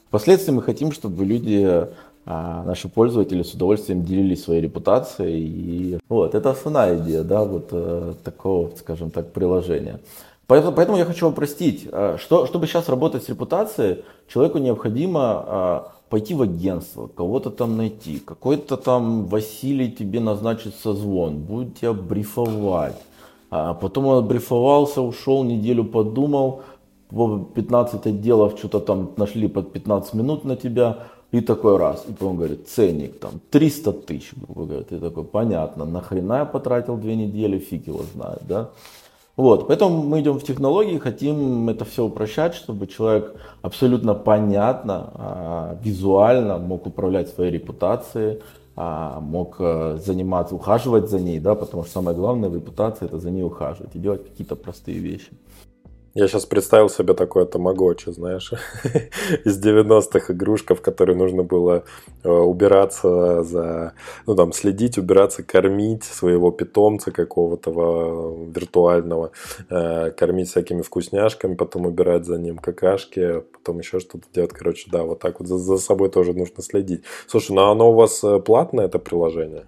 [0.09, 1.87] Впоследствии мы хотим, чтобы люди
[2.29, 5.47] а наши пользователи с удовольствием делились своей репутацией.
[5.47, 10.01] И вот, это основная идея, да, вот э, такого, скажем так, приложения.
[10.45, 11.87] Поэтому, поэтому я хочу упростить.
[11.89, 17.77] А, что, чтобы сейчас работать с репутацией, человеку необходимо а, пойти в агентство, кого-то там
[17.77, 23.01] найти, какой-то там Василий тебе назначит созвон, будет тебя брифовать.
[23.49, 26.63] А потом он отбрифовался, ушел, неделю подумал,
[27.09, 32.37] 15 отделов что-то там нашли под 15 минут на тебя, и такой раз, и потом
[32.37, 34.83] говорит, ценник там 300 тысяч, грубо говоря.
[34.83, 38.69] Ты такой, понятно, нахрена я потратил две недели, фиг его знает, да.
[39.35, 45.77] Вот, поэтому мы идем в технологии, хотим это все упрощать, чтобы человек абсолютно понятно, а,
[45.83, 48.41] визуально мог управлять своей репутацией,
[48.75, 53.19] а, мог а, заниматься, ухаживать за ней, да, потому что самое главное в репутации это
[53.19, 55.29] за ней ухаживать и делать какие-то простые вещи.
[56.17, 58.51] Я сейчас представил себе такое тамагочи, знаешь,
[59.45, 61.83] из 90-х игрушка, в которой нужно было
[62.23, 63.93] э, убираться за,
[64.25, 67.69] ну там, следить, убираться, кормить своего питомца какого-то
[68.47, 69.29] виртуального,
[69.69, 74.53] э, кормить всякими вкусняшками, потом убирать за ним какашки, потом еще что-то делать.
[74.53, 77.03] Короче, да, вот так вот за, за собой тоже нужно следить.
[77.27, 79.65] Слушай, ну оно у вас э, платное, это приложение?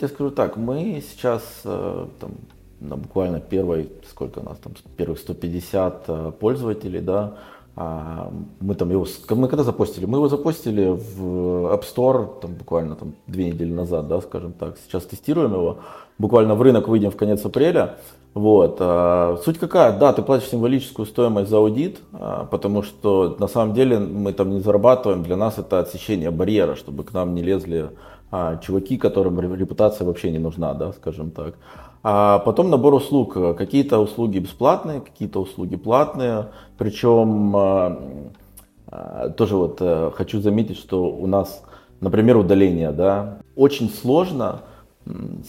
[0.00, 2.36] Я скажу так, мы сейчас там,
[2.80, 7.34] на буквально первой, сколько у нас там, первых 150 э, пользователей, да,
[7.80, 10.04] а, мы там его, мы когда запустили?
[10.04, 14.78] Мы его запустили в App Store там буквально там две недели назад, да, скажем так.
[14.78, 15.78] Сейчас тестируем его.
[16.18, 17.98] Буквально в рынок выйдем в конец апреля.
[18.34, 18.78] Вот.
[18.80, 19.96] А, суть какая?
[19.96, 24.50] Да, ты платишь символическую стоимость за аудит, а, потому что на самом деле мы там
[24.50, 25.22] не зарабатываем.
[25.22, 27.90] Для нас это отсечение барьера, чтобы к нам не лезли
[28.60, 31.54] чуваки, которым репутация вообще не нужна, да, скажем так.
[32.02, 33.34] А потом набор услуг.
[33.56, 36.48] Какие-то услуги бесплатные, какие-то услуги платные.
[36.76, 38.00] Причем а,
[38.86, 41.62] а, тоже вот э, хочу заметить, что у нас,
[42.00, 44.60] например, удаление, да, очень сложно.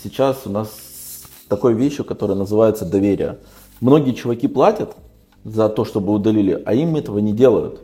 [0.02, 0.70] Сейчас у нас
[1.48, 3.40] такой вещью, которая называется доверие.
[3.82, 4.96] Многие чуваки платят
[5.44, 7.82] за то, чтобы удалили, а им этого не делают.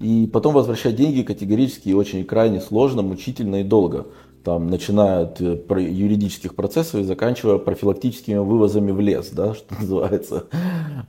[0.00, 4.06] И потом возвращать деньги категорически очень крайне сложно, мучительно и долго
[4.46, 10.44] там, начиная от э, юридических процессов и заканчивая профилактическими вывозами в лес, да, что называется.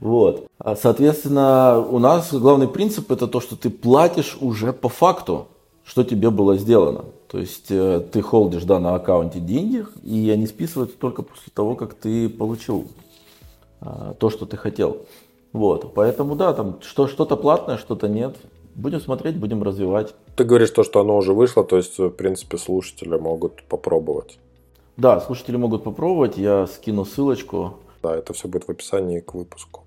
[0.00, 0.48] Вот.
[0.58, 5.46] А, соответственно, у нас главный принцип это то, что ты платишь уже по факту,
[5.84, 7.04] что тебе было сделано.
[7.28, 11.76] То есть э, ты холдишь да, на аккаунте деньги, и они списываются только после того,
[11.76, 12.88] как ты получил
[13.80, 15.02] а, то, что ты хотел.
[15.52, 15.94] Вот.
[15.94, 18.36] Поэтому да, там что, что-то платное, что-то нет.
[18.78, 20.14] Будем смотреть, будем развивать.
[20.36, 24.38] Ты говоришь то, что оно уже вышло, то есть, в принципе, слушатели могут попробовать.
[24.96, 27.74] Да, слушатели могут попробовать, я скину ссылочку.
[28.04, 29.82] Да, это все будет в описании к выпуску.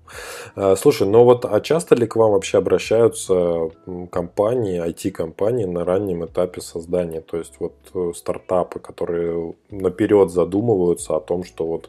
[0.56, 3.70] Э, слушай, ну вот, а часто ли к вам вообще обращаются
[4.10, 7.20] компании, IT-компании на раннем этапе создания?
[7.20, 11.88] То есть вот э, стартапы, которые наперед задумываются о том, что вот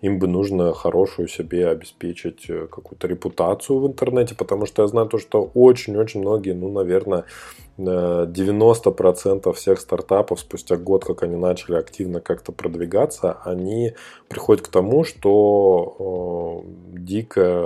[0.00, 5.08] им бы нужно хорошую себе обеспечить э, какую-то репутацию в интернете, потому что я знаю
[5.08, 7.24] то, что очень-очень многие, ну, наверное,
[7.78, 13.94] 90% всех стартапов спустя год, как они начали активно как-то продвигаться, они
[14.28, 17.61] приходят к тому, что э, дико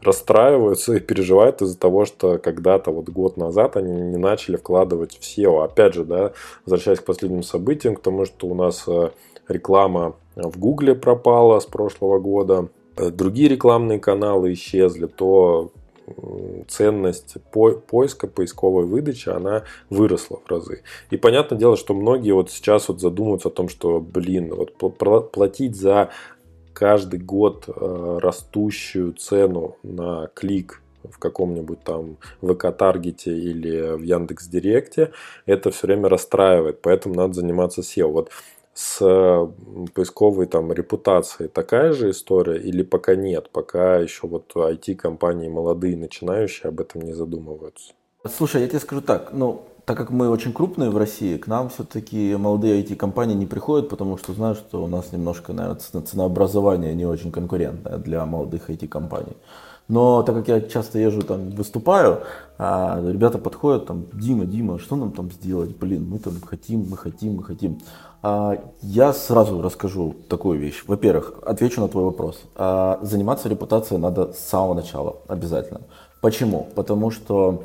[0.00, 5.20] расстраиваются и переживают из-за того, что когда-то вот год назад они не начали вкладывать в
[5.20, 5.64] SEO.
[5.64, 6.32] Опять же, да,
[6.64, 9.10] возвращаясь к последним событиям, к тому, что у нас э,
[9.48, 15.70] реклама в Гугле пропала с прошлого года, э, другие рекламные каналы исчезли, то
[16.68, 20.82] ценность по поиска, поисковой выдачи, она выросла в разы.
[21.10, 24.74] И понятное дело, что многие вот сейчас вот задумываются о том, что, блин, вот
[25.30, 26.10] платить за
[26.72, 35.12] каждый год э, растущую цену на клик в каком-нибудь там ВК-таргете или в Яндекс Директе,
[35.46, 38.08] это все время расстраивает, поэтому надо заниматься SEO.
[38.08, 38.30] Вот
[38.74, 38.98] с
[39.94, 46.68] поисковой там репутацией такая же история или пока нет, пока еще вот IT-компании молодые, начинающие
[46.68, 47.92] об этом не задумываются?
[48.24, 51.70] Слушай, я тебе скажу так, ну, так как мы очень крупные в России, к нам
[51.70, 57.04] все-таки молодые IT-компании не приходят, потому что знают, что у нас немножко, наверное, ценообразование не
[57.04, 59.36] очень конкурентное для молодых IT-компаний.
[59.88, 62.20] Но так как я часто езжу там, выступаю,
[62.58, 65.76] а ребята подходят там, Дима, Дима, что нам там сделать?
[65.76, 67.80] Блин, мы там хотим, мы хотим, мы хотим.
[68.22, 70.84] А, я сразу расскажу такую вещь.
[70.86, 72.40] Во-первых, отвечу на твой вопрос.
[72.54, 75.80] А, заниматься репутацией надо с самого начала, обязательно.
[76.20, 76.68] Почему?
[76.76, 77.64] Потому что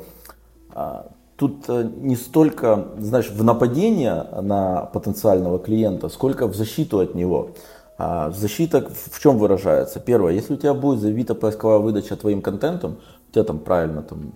[1.36, 7.50] тут э, не столько, знаешь, в нападение на потенциального клиента, сколько в защиту от него.
[7.98, 9.98] Защита в чем выражается?
[9.98, 14.34] Первое, если у тебя будет завита поисковая выдача твоим контентом, у тебя там правильно там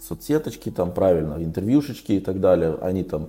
[0.00, 3.28] соцсеточки, там правильно интервьюшечки и так далее, они там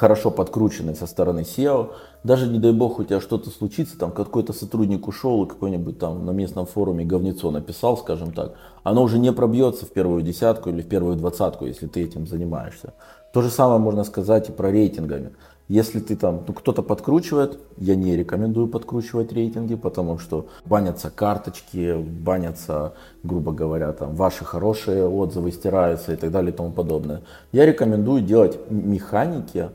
[0.00, 1.90] хорошо подкрученный со стороны SEO.
[2.24, 6.24] Даже не дай бог у тебя что-то случится, там какой-то сотрудник ушел и какой-нибудь там
[6.24, 10.80] на местном форуме говнецо написал, скажем так, оно уже не пробьется в первую десятку или
[10.80, 12.94] в первую двадцатку, если ты этим занимаешься.
[13.34, 15.32] То же самое можно сказать и про рейтингами.
[15.70, 21.94] Если ты там, ну кто-то подкручивает, я не рекомендую подкручивать рейтинги, потому что банятся карточки,
[21.94, 27.20] банятся, грубо говоря, там ваши хорошие отзывы стираются и так далее и тому подобное.
[27.52, 29.68] Я рекомендую делать механики,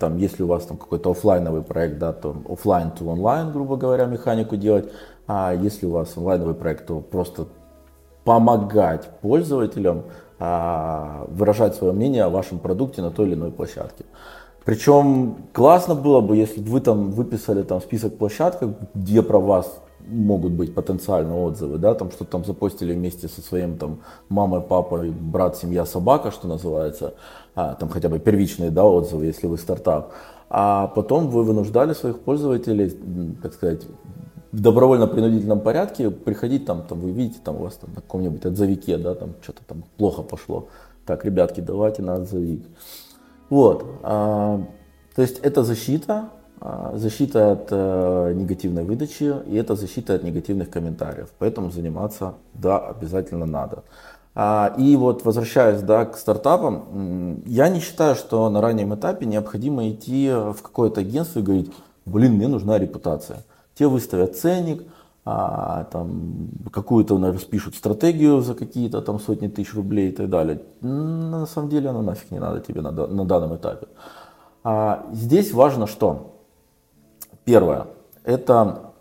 [0.00, 4.06] там, если у вас там какой-то офлайновый проект, да, то офлайн to онлайн, грубо говоря,
[4.06, 4.90] механику делать.
[5.26, 7.46] А если у вас онлайновый проект, то просто
[8.24, 10.04] помогать пользователям
[10.38, 14.04] а, выражать свое мнение о вашем продукте на той или иной площадке.
[14.64, 18.62] Причем классно было бы, если бы вы там выписали там список площадок,
[18.94, 23.78] где про вас могут быть потенциально отзывы, да, там что-то там запостили вместе со своим
[23.78, 27.14] там мамой, папой, брат, семья, собака, что называется,
[27.54, 30.12] а, там хотя бы первичные, да, отзывы, если вы стартап.
[30.50, 32.96] А потом вы вынуждали своих пользователей,
[33.42, 33.82] так сказать,
[34.50, 38.96] в добровольно-принудительном порядке приходить там, там, вы видите, там у вас там на каком-нибудь отзывике,
[38.96, 40.68] да, там что-то там плохо пошло.
[41.04, 42.64] Так, ребятки, давайте на отзывик.
[43.50, 43.84] Вот.
[44.02, 44.62] А,
[45.14, 46.30] то есть это защита,
[46.94, 51.28] защита от э, негативной выдачи и это защита от негативных комментариев.
[51.38, 53.84] Поэтому заниматься, да, обязательно надо.
[54.34, 59.88] А, и вот возвращаясь да, к стартапам, я не считаю, что на раннем этапе необходимо
[59.90, 61.72] идти в какое-то агентство и говорить,
[62.06, 63.44] блин, мне нужна репутация.
[63.74, 64.82] Те выставят ценник,
[65.24, 70.62] а, там, какую-то распишут стратегию за какие-то там сотни тысяч рублей и так далее.
[70.80, 73.88] На самом деле оно нафиг не надо тебе на, на данном этапе.
[74.64, 76.37] А, здесь важно что?
[77.48, 77.86] Первое,
[78.24, 78.92] это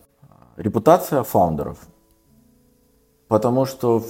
[0.56, 1.80] репутация фаундеров.
[3.28, 4.02] Потому что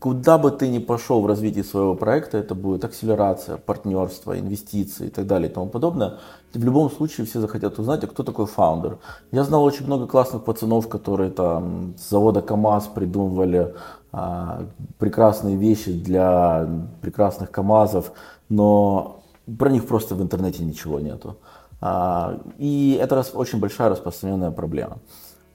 [0.00, 5.10] куда бы ты ни пошел в развитии своего проекта, это будет акселерация, партнерство, инвестиции и
[5.10, 6.14] так далее и тому подобное.
[6.52, 8.98] В любом случае все захотят узнать, а кто такой фаундер.
[9.30, 13.72] Я знал очень много классных пацанов, которые там с завода КАМАЗ придумывали
[14.10, 14.64] а,
[14.98, 16.68] прекрасные вещи для
[17.02, 18.10] прекрасных КАМАЗов,
[18.48, 19.22] но
[19.58, 21.36] про них просто в интернете ничего нету.
[21.80, 24.98] А, и это очень большая распространенная проблема.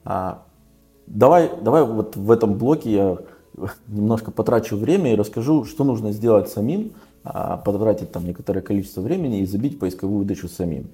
[0.04, 0.42] А,
[1.06, 3.18] давай, давай вот в этом блоке я
[3.88, 6.92] немножко потрачу время и расскажу, что нужно сделать самим,
[7.24, 10.90] а, потратить там некоторое количество времени и забить поисковую выдачу самим.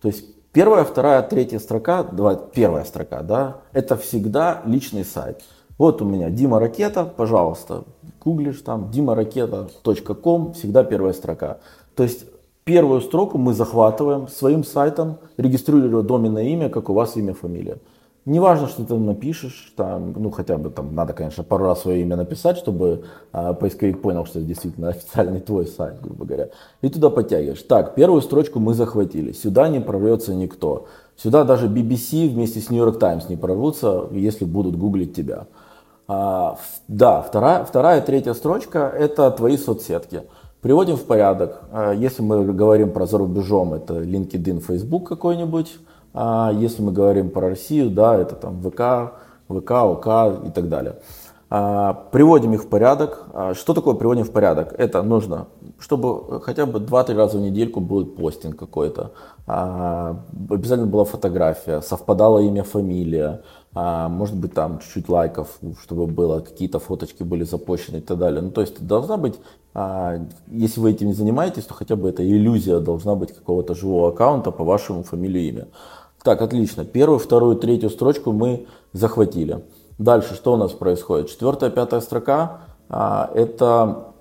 [0.00, 5.42] То есть первая, вторая, третья строка, давай, первая строка, да, это всегда личный сайт.
[5.78, 7.84] Вот у меня Дима Ракета, пожалуйста,
[8.22, 11.58] гуглишь там dimarакета.com, всегда первая строка.
[11.96, 12.26] То есть
[12.64, 17.78] Первую строку мы захватываем своим сайтом, регистрируя доменное имя, как у вас имя, фамилия.
[18.24, 22.14] Неважно, что ты напишешь, там, ну хотя бы там надо, конечно, пару раз свое имя
[22.14, 23.02] написать, чтобы
[23.32, 26.50] а, поисковик понял, что это действительно официальный твой сайт, грубо говоря.
[26.82, 27.62] И туда подтягиваешь.
[27.62, 29.32] Так, первую строчку мы захватили.
[29.32, 30.86] Сюда не прорвется никто.
[31.16, 35.48] Сюда даже BBC вместе с New York Times не прорвутся, если будут гуглить тебя.
[36.06, 40.22] А, да, вторая, вторая, третья строчка– это твои соцсетки.
[40.62, 41.62] Приводим в порядок.
[41.72, 45.76] А, если мы говорим про за рубежом, это LinkedIn, Facebook какой-нибудь.
[46.14, 49.14] А если мы говорим про Россию, да, это там ВК,
[49.48, 50.06] ВК, ОК
[50.46, 51.00] и так далее.
[51.50, 53.24] А, приводим их в порядок.
[53.54, 54.72] Что такое приводим в порядок?
[54.78, 55.48] Это нужно,
[55.80, 59.10] чтобы хотя бы 2-3 раза в недельку был постинг какой-то.
[59.46, 63.42] Обязательно была фотография, совпадало имя, фамилия.
[63.74, 68.42] Может быть там чуть-чуть лайков, чтобы было, какие-то фоточки были запущены и так далее.
[68.42, 69.34] Ну то есть должна быть,
[69.74, 74.50] если вы этим не занимаетесь, то хотя бы эта иллюзия должна быть какого-то живого аккаунта
[74.50, 75.68] по вашему фамилию имя.
[76.22, 76.84] Так, отлично.
[76.84, 79.64] Первую, вторую, третью строчку мы захватили.
[79.98, 81.30] Дальше что у нас происходит?
[81.30, 84.12] Четвертая, пятая строка а, это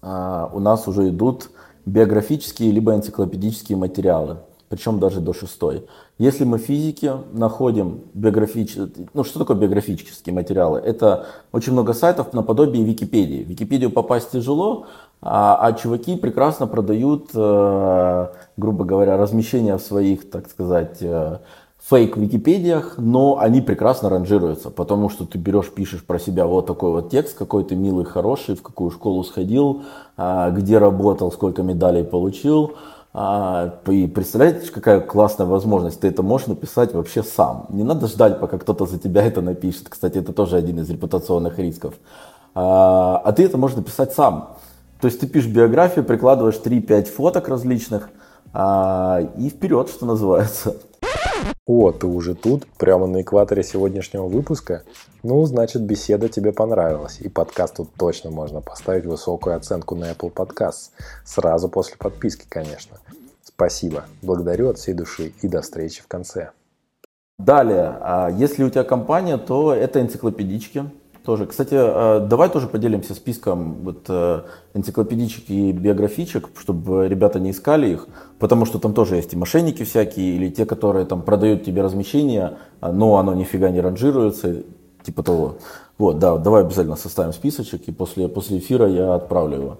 [0.00, 1.50] а, у нас уже идут
[1.84, 4.38] биографические либо энциклопедические материалы,
[4.68, 5.86] причем даже до шестой.
[6.18, 10.78] Если мы в физике находим биографические, ну что такое биографические материалы?
[10.80, 13.44] Это очень много сайтов наподобие Википедии.
[13.44, 14.86] В Википедию попасть тяжело,
[15.20, 21.38] а, а чуваки прекрасно продают, э, грубо говоря, размещение в своих, так сказать, э,
[21.88, 26.90] фейк Википедиях, но они прекрасно ранжируются, потому что ты берешь, пишешь про себя вот такой
[26.90, 29.82] вот текст, какой ты милый, хороший, в какую школу сходил,
[30.16, 32.74] э, где работал, сколько медалей получил.
[33.14, 37.66] А, и представляете, какая классная возможность, ты это можешь написать вообще сам.
[37.70, 39.88] Не надо ждать, пока кто-то за тебя это напишет.
[39.88, 41.94] Кстати, это тоже один из репутационных рисков.
[42.54, 44.56] А, а ты это можешь написать сам.
[45.00, 48.10] То есть ты пишешь биографию, прикладываешь 3-5 фоток различных
[48.52, 50.76] а, и вперед, что называется.
[51.68, 54.84] О, ты уже тут, прямо на экваторе сегодняшнего выпуска?
[55.22, 60.92] Ну, значит, беседа тебе понравилась, и подкасту точно можно поставить высокую оценку на Apple Podcasts.
[61.26, 62.96] Сразу после подписки, конечно.
[63.42, 66.52] Спасибо, благодарю от всей души и до встречи в конце.
[67.38, 70.90] Далее, а если у тебя компания, то это энциклопедички,
[71.24, 71.46] тоже.
[71.46, 74.42] Кстати, э, давай тоже поделимся списком вот э,
[74.74, 78.08] энциклопедичек и биографичек, чтобы ребята не искали их,
[78.38, 82.58] потому что там тоже есть и мошенники всякие, или те, которые там продают тебе размещение,
[82.80, 84.62] но оно нифига не ранжируется,
[85.02, 85.56] типа того.
[85.98, 89.78] Вот, да, давай обязательно составим списочек, и после, после эфира я отправлю его.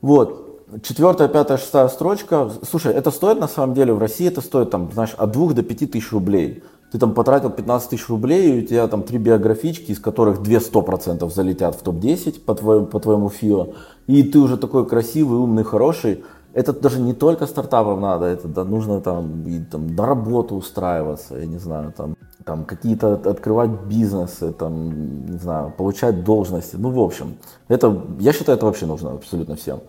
[0.00, 0.52] Вот,
[0.82, 2.50] четвертая, пятая, шестая строчка.
[2.68, 5.62] Слушай, это стоит на самом деле, в России это стоит там, знаешь, от двух до
[5.62, 6.62] пяти тысяч рублей
[6.92, 10.60] ты там потратил 15 тысяч рублей, и у тебя там три биографички, из которых две
[10.60, 13.68] сто процентов залетят в топ-10 по твоему, по твоему ФИО,
[14.06, 16.22] и ты уже такой красивый, умный, хороший,
[16.52, 21.38] это даже не только стартапам надо, это да, нужно там, и, там на работу устраиваться,
[21.38, 22.14] я не знаю, там,
[22.44, 26.76] там какие-то открывать бизнесы, там, не знаю, получать должности.
[26.76, 27.36] Ну, в общем,
[27.68, 29.80] это, я считаю, это вообще нужно абсолютно всем.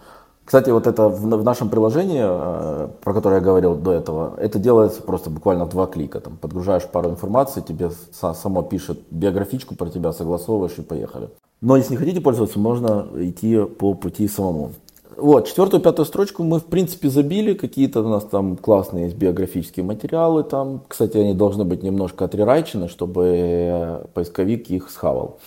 [0.45, 5.01] Кстати, вот это в, нашем приложении, э, про которое я говорил до этого, это делается
[5.01, 6.19] просто буквально в два клика.
[6.19, 11.29] Там, подгружаешь пару информации, тебе само пишет биографичку про тебя, согласовываешь и поехали.
[11.61, 14.71] Но если не хотите пользоваться, можно идти по пути самому.
[15.15, 17.53] Вот, четвертую, пятую строчку мы, в принципе, забили.
[17.53, 20.43] Какие-то у нас там классные есть биографические материалы.
[20.43, 25.39] Там, кстати, они должны быть немножко отрерайчены, чтобы э, поисковик их схавал.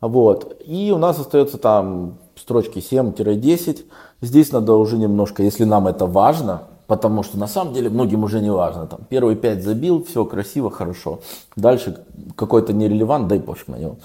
[0.00, 0.56] Вот.
[0.64, 2.18] И у нас остается там
[2.50, 3.84] строчки 7-10.
[4.20, 8.40] Здесь надо уже немножко, если нам это важно, потому что на самом деле многим уже
[8.40, 8.86] не важно.
[8.86, 11.20] Там, первые пять забил, все красиво, хорошо.
[11.54, 13.96] Дальше какой-то нерелевант, дай пофиг на него.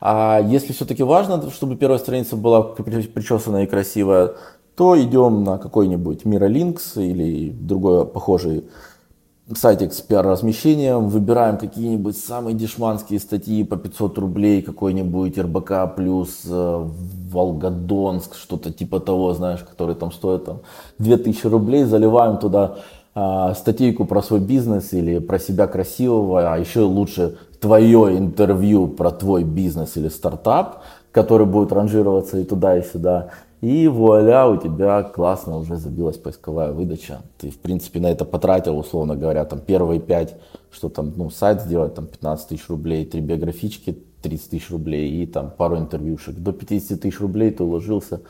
[0.00, 4.32] А если все-таки важно, чтобы первая страница была причесанная и красивая,
[4.74, 8.64] то идем на какой-нибудь Miralinks или другой похожий
[9.54, 16.88] сайтик с пиар-размещением, выбираем какие-нибудь самые дешманские статьи по 500 рублей, какой-нибудь РБК плюс э,
[17.30, 20.60] Волгодонск, что-то типа того, знаешь, который там стоит там
[20.98, 22.76] 2000 рублей, заливаем туда
[23.14, 29.10] э, статейку про свой бизнес или про себя красивого, а еще лучше твое интервью про
[29.10, 33.30] твой бизнес или стартап, который будет ранжироваться и туда, и сюда.
[33.62, 37.22] И вуаля, у тебя классно уже забилась поисковая выдача.
[37.38, 40.34] Ты, в принципе, на это потратил, условно говоря, там первые пять,
[40.72, 45.26] что там, ну, сайт сделать, там 15 тысяч рублей, три биографички 30 тысяч рублей и
[45.26, 46.34] там пару интервьюшек.
[46.34, 48.22] До 50 тысяч рублей ты уложился.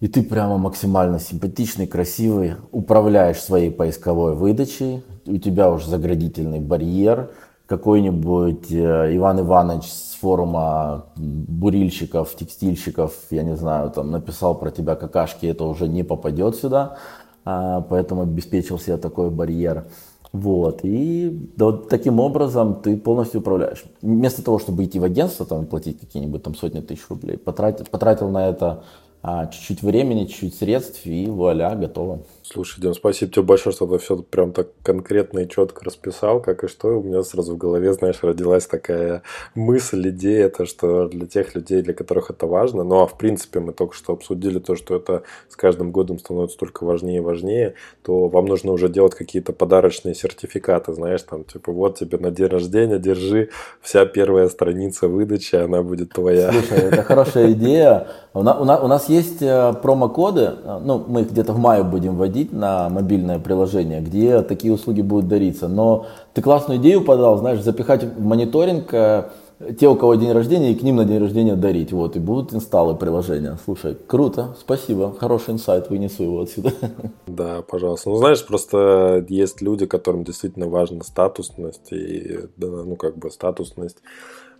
[0.00, 7.30] И ты прямо максимально симпатичный, красивый, управляешь своей поисковой выдачей, у тебя уже заградительный барьер,
[7.66, 14.94] какой-нибудь э, Иван Иванович с форума бурильщиков, текстильщиков, я не знаю, там написал про тебя
[14.94, 16.96] какашки, это уже не попадет сюда,
[17.44, 19.84] а, поэтому обеспечил себе такой барьер.
[20.32, 23.84] Вот, и да, вот таким образом ты полностью управляешь.
[24.00, 28.30] Вместо того, чтобы идти в агентство, там, платить какие-нибудь там сотни тысяч рублей, потратил, потратил
[28.30, 28.82] на это
[29.22, 32.20] а, чуть-чуть времени, чуть-чуть средств, и вуаля, готово.
[32.46, 36.62] Слушай, Дим, спасибо тебе большое, что ты все прям так конкретно и четко расписал, как
[36.62, 36.88] и что.
[36.88, 39.22] У меня сразу в голове, знаешь, родилась такая
[39.54, 42.84] мысль, идея, то, что для тех людей, для которых это важно.
[42.84, 46.58] Ну, а в принципе мы только что обсудили то, что это с каждым годом становится
[46.58, 51.72] только важнее и важнее, то вам нужно уже делать какие-то подарочные сертификаты, знаешь, там, типа,
[51.72, 53.48] вот тебе на день рождения, держи,
[53.80, 56.52] вся первая страница выдачи, она будет твоя.
[56.52, 58.08] Слушай, это хорошая идея.
[58.34, 63.38] У нас, есть э, промокоды, ну, мы их где-то в мае будем вводить на мобильное
[63.38, 65.68] приложение, где такие услуги будут дариться.
[65.68, 69.30] Но ты классную идею подал, знаешь, запихать в мониторинг э,
[69.78, 71.92] те, у кого день рождения, и к ним на день рождения дарить.
[71.92, 73.58] Вот, и будут инсталлы приложения.
[73.64, 76.72] Слушай, круто, спасибо, хороший инсайт, вынесу его отсюда.
[77.26, 78.10] Да, пожалуйста.
[78.10, 83.98] Ну, знаешь, просто есть люди, которым действительно важна статусность, и, ну, как бы статусность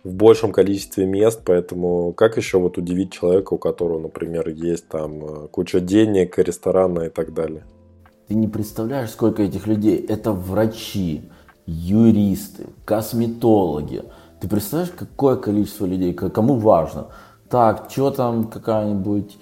[0.05, 5.25] в большем количестве мест, поэтому как еще вот удивить человека, у которого, например, есть там
[5.25, 7.63] э, куча денег, ресторана и так далее?
[8.27, 9.97] Ты не представляешь, сколько этих людей.
[9.97, 11.29] Это врачи,
[11.65, 14.03] юристы, косметологи.
[14.39, 17.07] Ты представляешь, какое количество людей, кому важно?
[17.49, 19.37] Так, что там какая-нибудь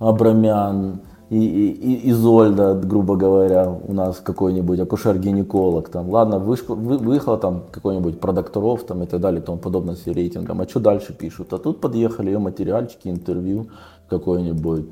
[0.00, 1.00] Абрамян,
[1.36, 7.64] и, и, Изольда, грубо говоря, у нас какой-нибудь акушер-гинеколог, там, ладно, вышло, вы, выехало там
[7.70, 11.52] какой-нибудь продакторов там, и так далее, и тому подобное с рейтингом, а что дальше пишут?
[11.52, 13.66] А тут подъехали ее материальчики, интервью,
[14.08, 14.86] какой-нибудь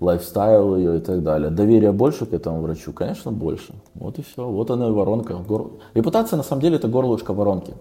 [0.00, 1.50] лайфстайл ее и так далее.
[1.50, 2.92] Доверие больше к этому врачу?
[2.92, 3.74] Конечно, больше.
[3.94, 4.48] Вот и все.
[4.48, 5.36] Вот она и воронка.
[5.94, 7.74] Репутация, на самом деле, это горлышко воронки.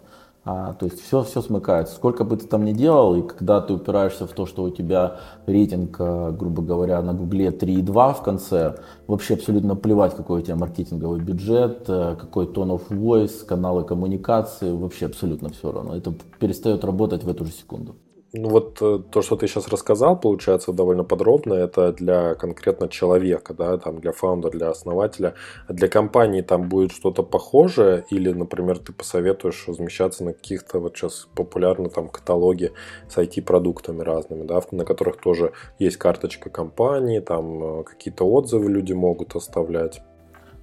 [0.44, 1.96] А, то есть все, все смыкается.
[1.96, 5.20] Сколько бы ты там ни делал, и когда ты упираешься в то, что у тебя
[5.46, 10.56] рейтинг, а, грубо говоря, на Гугле 3,2 в конце, вообще абсолютно плевать, какой у тебя
[10.56, 15.96] маркетинговый бюджет, э, какой tone of voice, каналы коммуникации, вообще абсолютно все равно.
[15.96, 17.96] Это перестает работать в эту же секунду.
[18.34, 23.54] Ну вот э, то, что ты сейчас рассказал, получается довольно подробно, это для конкретно человека,
[23.54, 25.34] да, там для фаундера, для основателя.
[25.68, 30.96] А для компании там будет что-то похожее или, например, ты посоветуешь размещаться на каких-то вот
[30.96, 32.72] сейчас популярны там каталоги
[33.10, 38.94] с IT-продуктами разными, да, на которых тоже есть карточка компании, там э, какие-то отзывы люди
[38.94, 40.02] могут оставлять.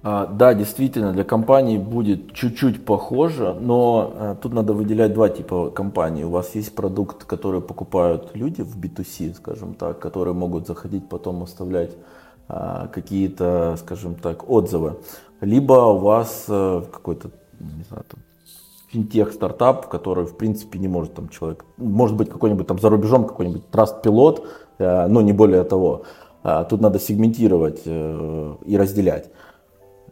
[0.01, 5.71] А, да, действительно, для компаний будет чуть-чуть похоже, но а, тут надо выделять два типа
[5.71, 6.23] компаний.
[6.23, 11.43] У вас есть продукт, который покупают люди в B2C, скажем так, которые могут заходить потом
[11.43, 11.97] оставлять
[12.47, 14.99] а, какие-то, скажем так, отзывы.
[15.41, 18.19] Либо у вас какой-то, не знаю, там,
[18.87, 23.27] финтех стартап, который в принципе не может там человек, может быть какой-нибудь там за рубежом
[23.27, 24.47] какой-нибудь траст пилот,
[24.79, 26.03] но не более того.
[26.69, 29.29] Тут надо сегментировать э, и разделять.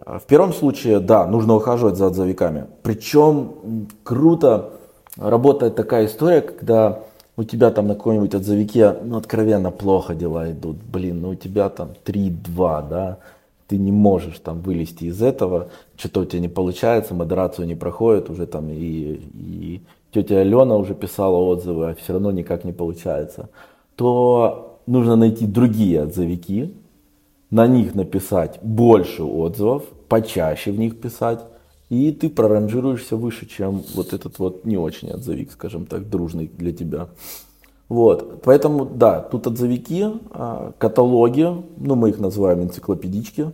[0.08, 2.68] В первом случае, да, нужно ухаживать за отзывиками.
[2.82, 4.70] Причем круто
[5.18, 7.00] работает такая история, когда
[7.36, 10.78] у тебя там на каком-нибудь отзывике, ну, откровенно плохо дела идут.
[10.78, 13.18] Блин, ну, у тебя там 3-2, да,
[13.68, 18.30] ты не можешь там вылезти из этого, что-то у тебя не получается, модерацию не проходит,
[18.30, 19.82] уже там и, и
[20.14, 23.50] тетя Алена уже писала отзывы, а все равно никак не получается,
[23.98, 26.74] то нужно найти другие отзывики,
[27.52, 31.40] на них написать больше отзывов, почаще в них писать,
[31.90, 36.74] и ты проранжируешься выше, чем вот этот вот не очень отзывик, скажем так, дружный для
[36.74, 37.08] тебя.
[37.90, 43.54] Вот, поэтому, да, тут отзывики, а, каталоги, ну, мы их называем энциклопедички,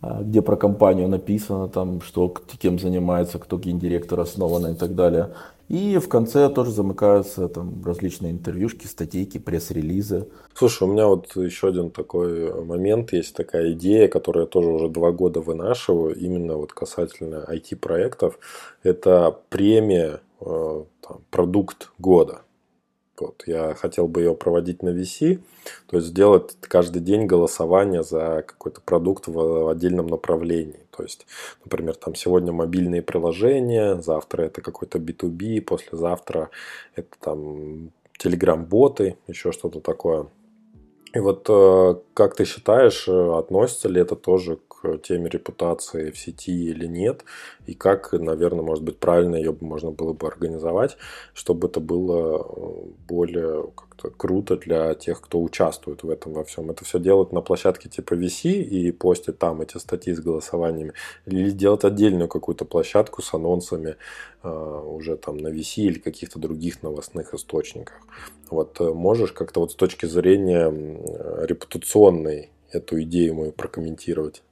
[0.00, 5.30] а, где про компанию написано, там, что кем занимается, кто гендиректор основан и так далее.
[5.68, 10.28] И в конце тоже замыкаются там различные интервьюшки, статейки, пресс-релизы.
[10.52, 14.88] Слушай, у меня вот еще один такой момент, есть такая идея, которую я тоже уже
[14.88, 18.38] два года вынашиваю, именно вот касательно IT-проектов.
[18.82, 22.42] Это премия э, там, продукт года.
[23.18, 25.40] Вот, я хотел бы ее проводить на VC,
[25.86, 30.80] то есть сделать каждый день голосование за какой-то продукт в отдельном направлении.
[30.90, 31.26] То есть,
[31.64, 36.50] например, там сегодня мобильные приложения, завтра это какой-то B2B, послезавтра
[36.96, 40.26] это там Telegram-боты, еще что-то такое.
[41.14, 46.18] И вот э, как ты считаешь, э, относится ли это тоже к теме репутации в
[46.18, 47.24] сети или нет?
[47.66, 50.96] И как, наверное, может быть, правильно ее можно было бы организовать,
[51.32, 56.70] чтобы это было э, более как-то круто для тех, кто участвует в этом во всем?
[56.70, 60.92] Это все делать на площадке типа VC и постить там эти статьи с голосованиями?
[61.26, 63.96] Или делать отдельную какую-то площадку с анонсами
[64.42, 68.00] уже там на VC или каких-то других новостных источниках?
[68.50, 70.70] Вот можешь как-то вот с точки зрения
[71.46, 74.42] репутационной эту идею мою прокомментировать?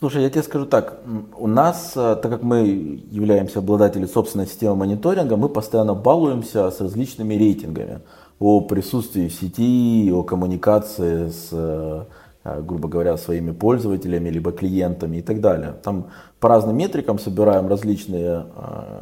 [0.00, 0.98] Слушай, я тебе скажу так,
[1.38, 2.66] у нас, э, так как мы
[3.10, 8.00] являемся обладателями собственной системы мониторинга, мы постоянно балуемся с различными рейтингами
[8.38, 12.04] о присутствии в сети, о коммуникации с, э,
[12.44, 15.74] э, грубо говоря, своими пользователями, либо клиентами и так далее.
[15.82, 16.06] Там
[16.40, 18.46] по разным метрикам собираем различные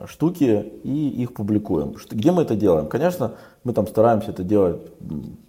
[0.07, 1.95] штуки и их публикуем.
[2.11, 2.87] Где мы это делаем?
[2.87, 3.33] Конечно,
[3.65, 4.81] мы там стараемся это делать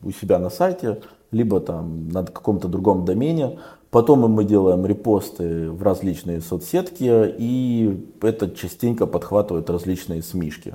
[0.04, 3.60] у себя на сайте, либо там на каком-то другом домене.
[3.94, 10.74] Потом мы делаем репосты в различные соцсетки, и это частенько подхватывают различные смешки.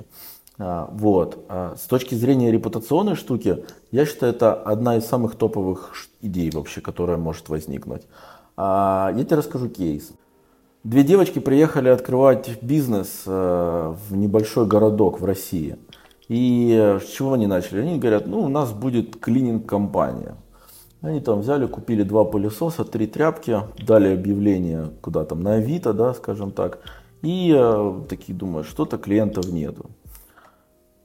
[0.59, 1.45] А, вот.
[1.47, 6.81] А с точки зрения репутационной штуки, я считаю, это одна из самых топовых идей вообще,
[6.81, 8.03] которая может возникнуть.
[8.57, 10.11] А, я тебе расскажу кейс.
[10.83, 15.77] Две девочки приехали открывать бизнес э, в небольшой городок в России.
[16.29, 17.81] И с чего они начали?
[17.81, 20.35] Они говорят, ну у нас будет клининг-компания.
[21.01, 26.13] Они там взяли, купили два пылесоса, три тряпки, дали объявление куда там на Авито, да,
[26.13, 26.79] скажем так,
[27.21, 29.89] и э, такие думают, что-то клиентов нету.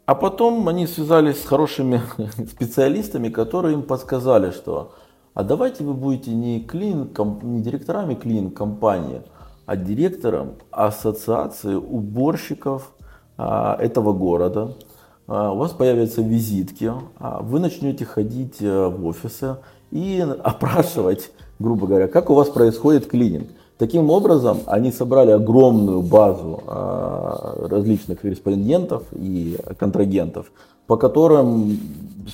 [0.07, 2.03] А потом они связались с хорошими
[2.51, 4.93] специалистами, которые им подсказали, что
[5.35, 7.11] а давайте вы будете не, клин,
[7.43, 9.23] не директорами клин-компании,
[9.67, 12.93] а директором ассоциации уборщиков
[13.37, 14.77] а, этого города.
[15.27, 19.57] А, у вас появятся визитки, а вы начнете ходить э, в офисы,
[19.91, 23.49] и опрашивать, грубо говоря, как у вас происходит клининг.
[23.77, 30.53] Таким образом, они собрали огромную базу а, различных корреспондентов и контрагентов,
[30.87, 31.77] по которым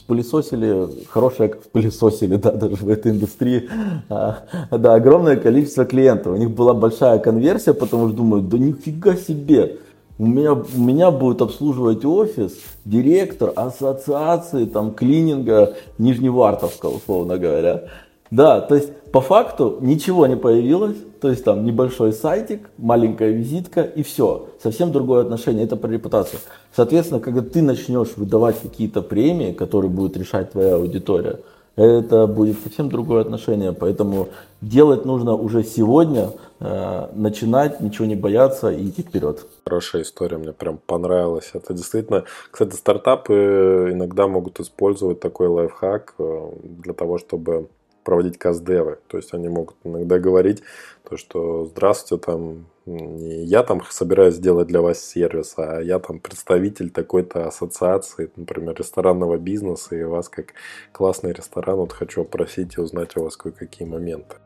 [0.06, 3.70] пылесосили, хорошее пылесосили, да, даже в этой индустрии,
[4.10, 6.34] а, да, огромное количество клиентов.
[6.34, 9.78] У них была большая конверсия, потому что думают, да нифига себе,
[10.18, 12.52] у меня, у меня будет обслуживать офис
[12.84, 17.84] директор ассоциации там, клининга Нижневартовского, условно говоря.
[18.30, 23.82] Да, то есть по факту ничего не появилось, то есть там небольшой сайтик, маленькая визитка
[23.82, 24.50] и все.
[24.62, 26.38] Совсем другое отношение, это про репутацию.
[26.74, 31.40] Соответственно, когда ты начнешь выдавать какие-то премии, которые будет решать твоя аудитория,
[31.74, 33.72] это будет совсем другое отношение.
[33.72, 34.28] Поэтому
[34.60, 39.46] делать нужно уже сегодня, э, начинать, ничего не бояться и идти вперед.
[39.64, 41.50] Хорошая история, мне прям понравилась.
[41.54, 47.68] Это действительно, кстати, стартапы иногда могут использовать такой лайфхак э, для того, чтобы
[48.10, 48.98] проводить каздевы.
[49.06, 50.64] То есть они могут иногда говорить,
[51.08, 56.18] то, что здравствуйте, там не я там собираюсь сделать для вас сервис, а я там
[56.18, 60.54] представитель такой-то ассоциации, например, ресторанного бизнеса, и вас как
[60.90, 64.38] классный ресторан, вот хочу опросить и узнать у вас кое-какие моменты.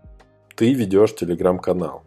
[0.55, 2.03] Ты ведешь телеграм-канал.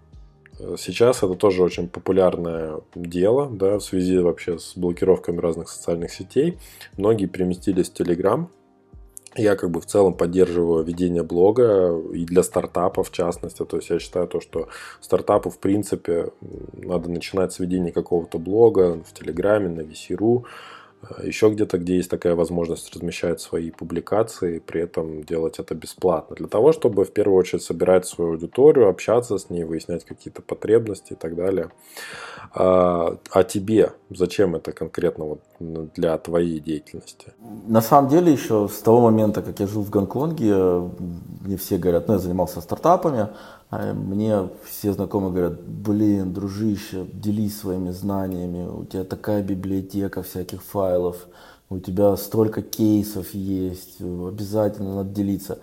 [0.77, 6.59] Сейчас это тоже очень популярное дело, да, в связи вообще с блокировками разных социальных сетей.
[6.97, 8.49] Многие переместились в Телеграм,
[9.37, 13.63] я как бы в целом поддерживаю ведение блога и для стартапов в частности.
[13.65, 14.67] То есть я считаю то, что
[15.01, 16.31] стартапу в принципе
[16.73, 20.45] надо начинать с ведения какого-то блога в Телеграме, на VC.ru,
[21.23, 26.35] еще где-то, где есть такая возможность размещать свои публикации, при этом делать это бесплатно.
[26.35, 31.13] Для того, чтобы в первую очередь собирать свою аудиторию, общаться с ней, выяснять какие-то потребности
[31.13, 31.69] и так далее.
[32.51, 37.33] А, а тебе зачем это конкретно вот для твоей деятельности?
[37.67, 40.89] На самом деле еще с того момента, как я жил в Гонконге,
[41.41, 43.29] мне все говорят, ну я занимался стартапами,
[43.69, 50.63] а мне все знакомые говорят, блин, дружище, делись своими знаниями, у тебя такая библиотека всяких
[50.63, 51.27] файлов,
[51.69, 55.59] у тебя столько кейсов есть, обязательно надо делиться.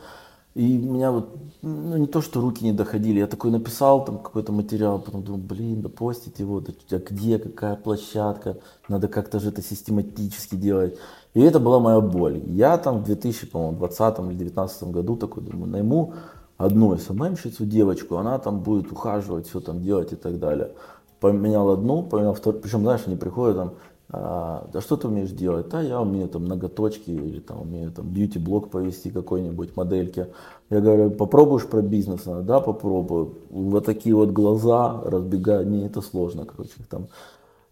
[0.55, 4.53] И меня вот, ну не то, что руки не доходили, я такой написал там какой-то
[4.53, 5.91] материал, потом думаю, блин, да
[6.39, 10.97] его, да а где, какая площадка, надо как-то же это систематически делать.
[11.35, 12.41] И это была моя боль.
[12.47, 16.15] Я там в 2020 или 2019 году такой думаю, найму
[16.57, 20.71] одну СММщицу, девочку, она там будет ухаживать, все там делать и так далее.
[21.19, 23.75] Поменял одну, поменял вторую, причем, знаешь, они приходят там,
[24.17, 25.69] а, да что ты умеешь делать?
[25.69, 30.29] Да, я умею там многоточки или там умею там бьюти-блог повести какой-нибудь модельки.
[30.71, 32.23] Я говорю, попробуешь про бизнес?
[32.25, 33.35] да, попробую.
[33.51, 37.09] Вот такие вот глаза разбегают, не, это сложно, короче, там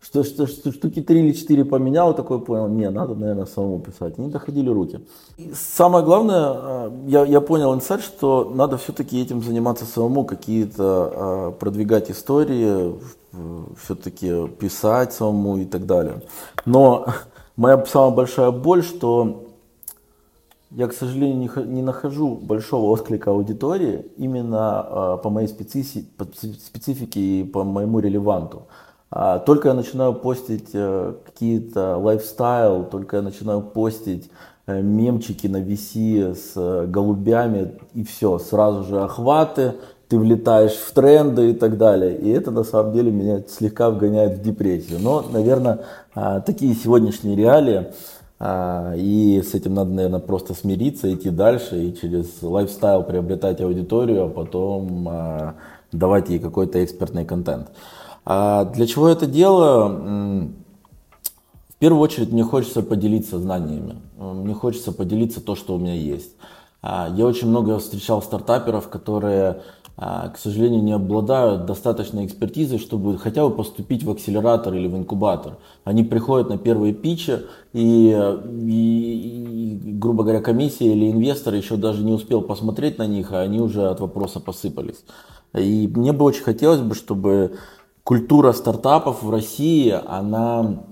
[0.03, 4.19] что, что, что штуки три или четыре поменял, такой понял, не, надо, наверное, самому писать.
[4.19, 5.01] Не доходили руки.
[5.37, 10.83] И самое главное, а, я, я понял инсайт, что надо все-таки этим заниматься самому, какие-то
[10.85, 12.95] а, продвигать истории,
[13.83, 16.21] все-таки писать самому и так далее.
[16.67, 17.07] Но
[17.57, 19.47] моя самая большая боль, что
[20.71, 27.45] я, к сожалению, не, не нахожу большого отклика аудитории именно э, по моей специфике и
[27.45, 28.63] по моему релеванту.
[29.15, 34.31] А, только я начинаю постить э, какие-то лайфстайл, только я начинаю постить
[34.67, 39.75] э, мемчики на VC с э, голубями и все, сразу же охваты,
[40.09, 42.17] ты влетаешь в тренды и так далее.
[42.17, 44.99] И это на самом деле меня слегка вгоняет в депрессию.
[44.99, 45.81] Но, наверное,
[46.15, 47.89] а, такие сегодняшние реалии,
[48.39, 54.25] а, и с этим надо, наверное, просто смириться, идти дальше и через лайфстайл приобретать аудиторию,
[54.25, 55.55] а потом
[55.93, 57.69] давать ей какой-то экспертный контент.
[58.25, 60.53] Для чего это делаю?
[61.69, 66.31] В первую очередь мне хочется поделиться знаниями, мне хочется поделиться то, что у меня есть.
[66.83, 69.63] Я очень много встречал стартаперов, которые
[69.97, 74.97] а, к сожалению, не обладают достаточной экспертизой, чтобы хотя бы поступить в акселератор или в
[74.97, 75.59] инкубатор.
[75.85, 77.41] Они приходят на первые питчи,
[77.73, 78.09] и,
[78.53, 83.41] и, и, грубо говоря, комиссия или инвестор еще даже не успел посмотреть на них, а
[83.41, 85.05] они уже от вопроса посыпались.
[85.55, 87.59] И мне бы очень хотелось бы, чтобы
[88.05, 90.85] культура стартапов в России, она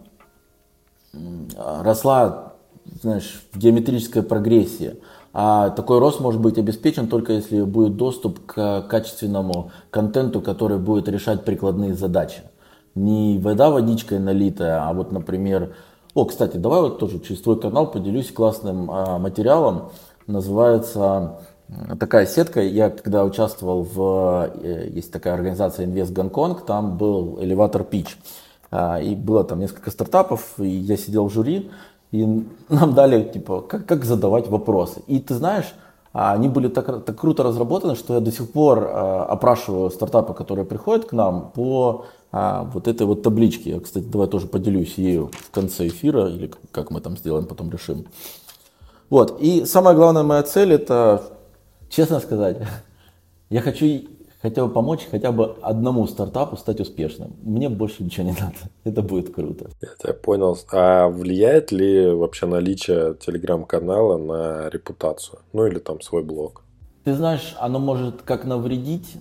[1.56, 2.54] росла,
[3.02, 5.00] знаешь, в геометрической прогрессии.
[5.32, 11.08] А такой рост может быть обеспечен только если будет доступ к качественному контенту, который будет
[11.08, 12.42] решать прикладные задачи.
[12.96, 15.74] Не вода водичкой налитая, а вот, например,
[16.14, 19.90] о, кстати, давай вот тоже через твой канал поделюсь классным а, материалом.
[20.26, 21.40] Называется
[21.98, 22.60] такая сетка.
[22.60, 28.10] Я когда участвовал в, э, есть такая организация Invest Гонконг, там был элеватор pitch.
[28.70, 31.70] А, и было там несколько стартапов, и я сидел в жюри,
[32.12, 35.02] и нам дали, типа, как, как задавать вопросы.
[35.06, 35.74] И ты знаешь,
[36.12, 40.34] а, они были так, так круто разработаны, что я до сих пор а, опрашиваю стартапы,
[40.34, 43.70] которые приходят к нам по а, вот этой вот табличке.
[43.70, 47.70] Я, кстати, давай тоже поделюсь ею в конце эфира, или как мы там сделаем, потом
[47.70, 48.06] решим.
[49.08, 49.40] Вот.
[49.40, 51.22] И самая главная моя цель это,
[51.90, 52.56] честно сказать,
[53.50, 54.04] я хочу
[54.40, 57.36] хотя бы помочь хотя бы одному стартапу стать успешным.
[57.42, 58.56] Мне больше ничего не надо.
[58.84, 59.68] Это будет круто.
[59.82, 60.56] Я тебя понял.
[60.72, 65.40] А влияет ли вообще наличие телеграм-канала на репутацию?
[65.52, 66.62] Ну или там свой блог?
[67.04, 69.16] Ты знаешь, оно может как навредить,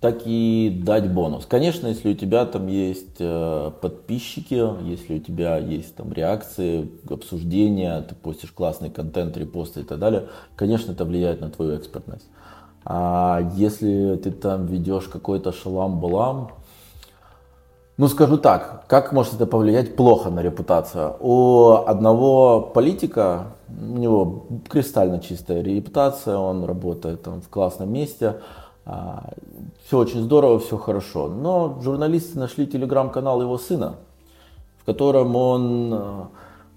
[0.00, 1.46] так и дать бонус.
[1.46, 8.02] Конечно, если у тебя там есть э, подписчики, если у тебя есть там реакции, обсуждения,
[8.02, 12.26] ты постишь классный контент, репосты и так далее, конечно, это влияет на твою экспертность.
[12.84, 16.52] А если ты там ведешь какой-то шалам-балам,
[17.96, 21.16] ну, скажу так, как может это повлиять плохо на репутацию?
[21.18, 28.36] У одного политика, у него кристально чистая репутация, он работает там в классном месте,
[28.86, 31.28] все очень здорово, все хорошо.
[31.28, 33.96] Но журналисты нашли телеграм-канал его сына,
[34.78, 36.28] в котором он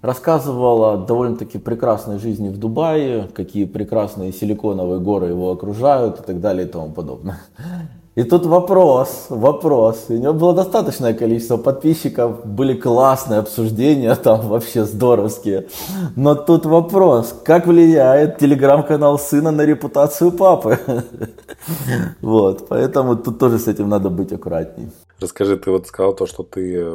[0.02, 6.40] рассказывал о довольно-таки прекрасной жизни в Дубае, какие прекрасные силиконовые горы его окружают и так
[6.40, 7.40] далее и тому подобное.
[8.20, 10.06] И тут вопрос, вопрос.
[10.10, 15.66] У него было достаточное количество подписчиков, были классные обсуждения, там вообще здоровские.
[16.16, 20.78] Но тут вопрос, как влияет телеграм-канал сына на репутацию папы?
[22.20, 24.90] Вот, поэтому тут тоже с этим надо быть аккуратней.
[25.20, 26.86] Расскажи, ты вот сказал то, что ты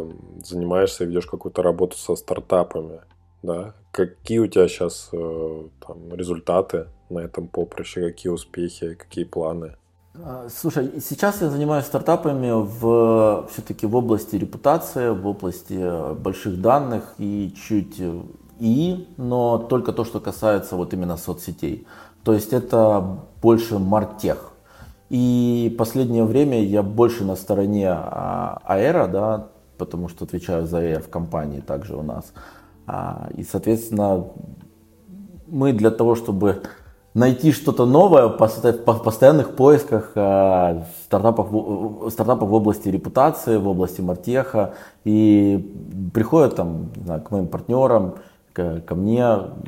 [0.44, 3.00] занимаешься, ведешь какую-то работу со стартапами,
[3.44, 3.74] да?
[3.92, 9.76] Какие у тебя сейчас э, там, результаты на этом поприще, какие успехи, какие планы?
[10.24, 17.16] А, слушай, сейчас я занимаюсь стартапами в, все-таки в области репутации, в области больших данных
[17.18, 18.02] и чуть
[18.60, 21.86] и, но только то, что касается вот именно соцсетей.
[22.24, 24.54] То есть это больше мартех.
[25.10, 29.48] И последнее время я больше на стороне а, Аэра, да,
[29.78, 32.32] потому что отвечаю за Air в компании также у нас.
[32.88, 34.28] А, и, соответственно,
[35.48, 36.64] мы для того, чтобы
[37.16, 44.76] найти что-то новое в постоянных поисках э, стартапов, стартапов в области репутации, в области мартеха.
[45.06, 45.74] И
[46.14, 48.16] приходят там, не знаю, к моим партнерам,
[48.52, 49.26] ко, ко мне,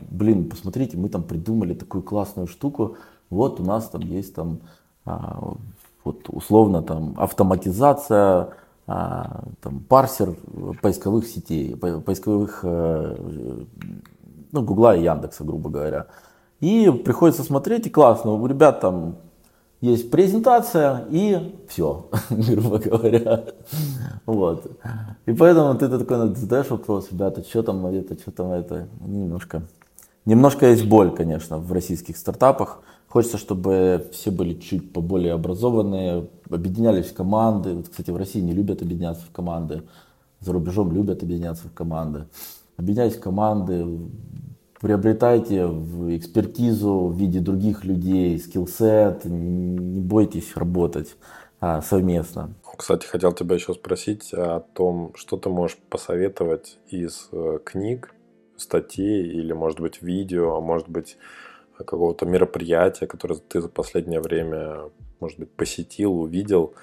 [0.09, 2.97] блин, посмотрите, мы там придумали такую классную штуку,
[3.29, 4.59] вот у нас там есть там,
[5.05, 5.53] а,
[6.03, 8.49] вот условно там автоматизация,
[8.87, 10.35] а, там, парсер
[10.81, 13.55] поисковых сетей, поисковых, э,
[14.51, 16.07] ну, Гугла и Яндекса, грубо говоря.
[16.59, 19.17] И приходится смотреть, и классно, у ребят там
[19.79, 23.45] есть презентация и все, грубо говоря.
[24.25, 24.65] Вот.
[25.27, 29.61] И поэтому ты такой задаешь вопрос, ребята, что там это, что там это, немножко.
[30.25, 32.81] Немножко есть боль, конечно, в российских стартапах.
[33.07, 37.75] Хочется, чтобы все были чуть поболее образованные, объединялись в команды.
[37.75, 39.83] Вот, кстати, в России не любят объединяться в команды,
[40.41, 42.25] за рубежом любят объединяться в команды.
[42.75, 43.85] Объединяйтесь в команды,
[44.79, 51.15] приобретайте экспертизу в виде других людей, скиллсет, не бойтесь работать
[51.59, 52.53] а, совместно.
[52.77, 58.13] Кстати, хотел тебя еще спросить о том, что ты можешь посоветовать из э, книг,
[58.55, 61.17] статей или, может быть, видео, а может быть,
[61.77, 66.73] какого-то мероприятия, которое ты за последнее время, может быть, посетил, увидел,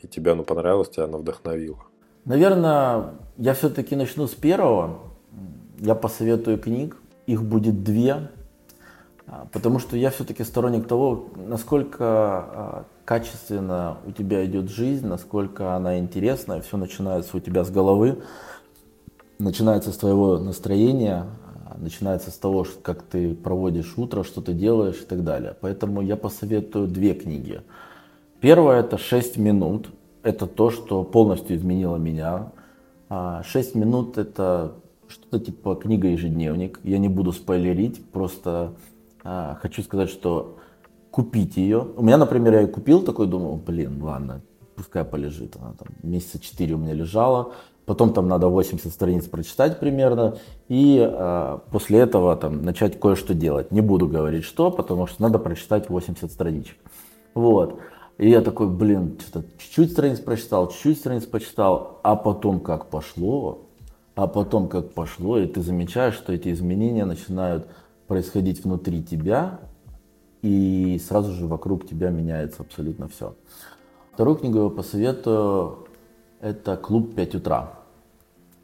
[0.00, 1.84] и тебе оно понравилось, тебя оно вдохновило?
[2.24, 5.00] Наверное, я все-таки начну с первого.
[5.78, 6.96] Я посоветую книг.
[7.26, 8.28] Их будет две.
[9.26, 15.74] А, потому что я все-таки сторонник того, насколько а, качественно у тебя идет жизнь, насколько
[15.74, 16.60] она интересна.
[16.60, 18.22] Все начинается у тебя с головы,
[19.38, 21.26] начинается с твоего настроения,
[21.64, 25.56] а, начинается с того, как ты проводишь утро, что ты делаешь и так далее.
[25.60, 27.62] Поэтому я посоветую две книги.
[28.40, 29.90] Первая это «6 минут».
[30.24, 32.52] Это то, что полностью изменило меня.
[33.08, 34.74] «6 минут» это
[35.12, 36.80] что-то типа книга-ежедневник.
[36.82, 38.74] Я не буду спойлерить, просто
[39.24, 40.56] а, хочу сказать, что
[41.10, 41.86] купить ее.
[41.96, 44.40] У меня, например, я ее купил, такой думал, блин, ладно,
[44.74, 45.56] пускай полежит.
[45.60, 47.52] Она там месяца 4 у меня лежала.
[47.84, 50.38] Потом там надо 80 страниц прочитать примерно.
[50.68, 53.72] И э, после этого там начать кое-что делать.
[53.72, 56.76] Не буду говорить что, потому что надо прочитать 80 страничек.
[57.34, 57.78] Вот.
[58.18, 62.00] И я такой, блин, что-то чуть-чуть страниц прочитал, чуть-чуть страниц почитал.
[62.02, 63.66] А потом как пошло,
[64.14, 67.66] а потом как пошло, и ты замечаешь, что эти изменения начинают
[68.06, 69.60] происходить внутри тебя,
[70.42, 73.34] и сразу же вокруг тебя меняется абсолютно все.
[74.12, 75.86] Вторую книгу я посоветую,
[76.40, 77.72] это «Клуб 5 утра».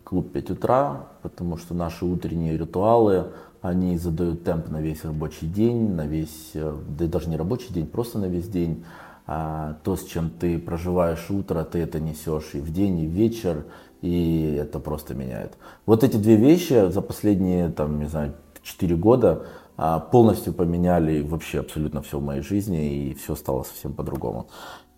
[0.04, 3.28] «Клуб 5 утра», потому что наши утренние ритуалы,
[3.60, 7.72] они задают темп на весь рабочий день, на весь, э, да и даже не рабочий
[7.72, 8.84] день, просто на весь день.
[9.26, 13.10] А, то, с чем ты проживаешь утро, ты это несешь и в день, и в
[13.10, 13.66] вечер,
[14.02, 15.58] и это просто меняет.
[15.86, 19.46] Вот эти две вещи за последние, там, не знаю, 4 года
[19.76, 24.48] а, полностью поменяли вообще абсолютно все в моей жизни, и все стало совсем по-другому.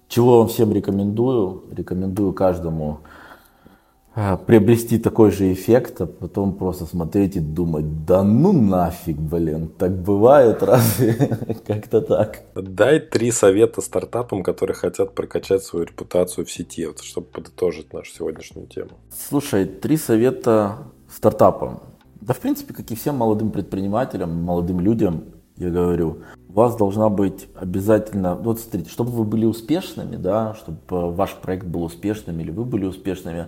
[0.09, 1.65] Чего вам всем рекомендую?
[1.71, 3.01] Рекомендую каждому
[4.47, 9.93] приобрести такой же эффект, а потом просто смотреть и думать, да ну нафиг, блин, так
[10.03, 11.39] бывает, разве?
[11.67, 12.43] Как-то так.
[12.55, 18.13] Дай три совета стартапам, которые хотят прокачать свою репутацию в сети, вот, чтобы подытожить нашу
[18.13, 18.91] сегодняшнюю тему.
[19.29, 21.81] Слушай, три совета стартапам.
[22.21, 25.25] Да, в принципе, как и всем молодым предпринимателям, молодым людям,
[25.57, 26.19] я говорю,
[26.49, 31.67] у вас должна быть обязательно, вот смотрите, чтобы вы были успешными, да, чтобы ваш проект
[31.67, 33.47] был успешным или вы были успешными,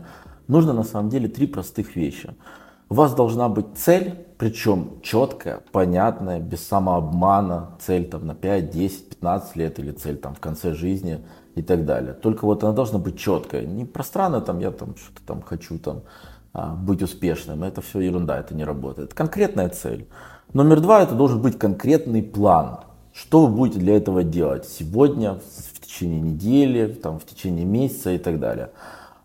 [0.49, 2.35] нужно на самом деле три простых вещи.
[2.89, 9.09] У вас должна быть цель, причем четкая, понятная, без самообмана, цель там на 5, 10,
[9.11, 11.25] 15 лет или цель там в конце жизни
[11.55, 12.13] и так далее.
[12.13, 16.03] Только вот она должна быть четкая, не пространно там я там что-то там хочу там
[16.53, 17.65] а, быть успешным.
[17.65, 19.15] Это все ерунда, это не работает.
[19.15, 20.07] Конкретная цель.
[20.53, 22.81] Номер два, это должен быть конкретный план.
[23.15, 28.19] Что вы будете для этого делать сегодня, в течение недели, там, в течение месяца и
[28.19, 28.71] так далее.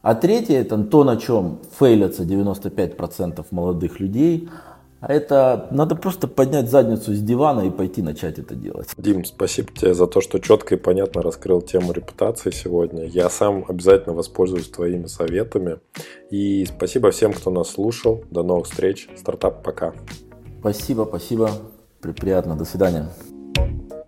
[0.01, 4.49] А третье, это то, на чем фейлятся 95% молодых людей–
[4.99, 8.89] а это надо просто поднять задницу с дивана и пойти начать это делать.
[8.97, 13.05] Дим, спасибо тебе за то, что четко и понятно раскрыл тему репутации сегодня.
[13.05, 15.79] Я сам обязательно воспользуюсь твоими советами.
[16.31, 18.23] И спасибо всем, кто нас слушал.
[18.31, 19.07] До новых встреч.
[19.15, 19.93] Стартап пока.
[20.59, 21.51] Спасибо, спасибо.
[22.01, 22.55] Приятно.
[22.55, 23.07] До свидания.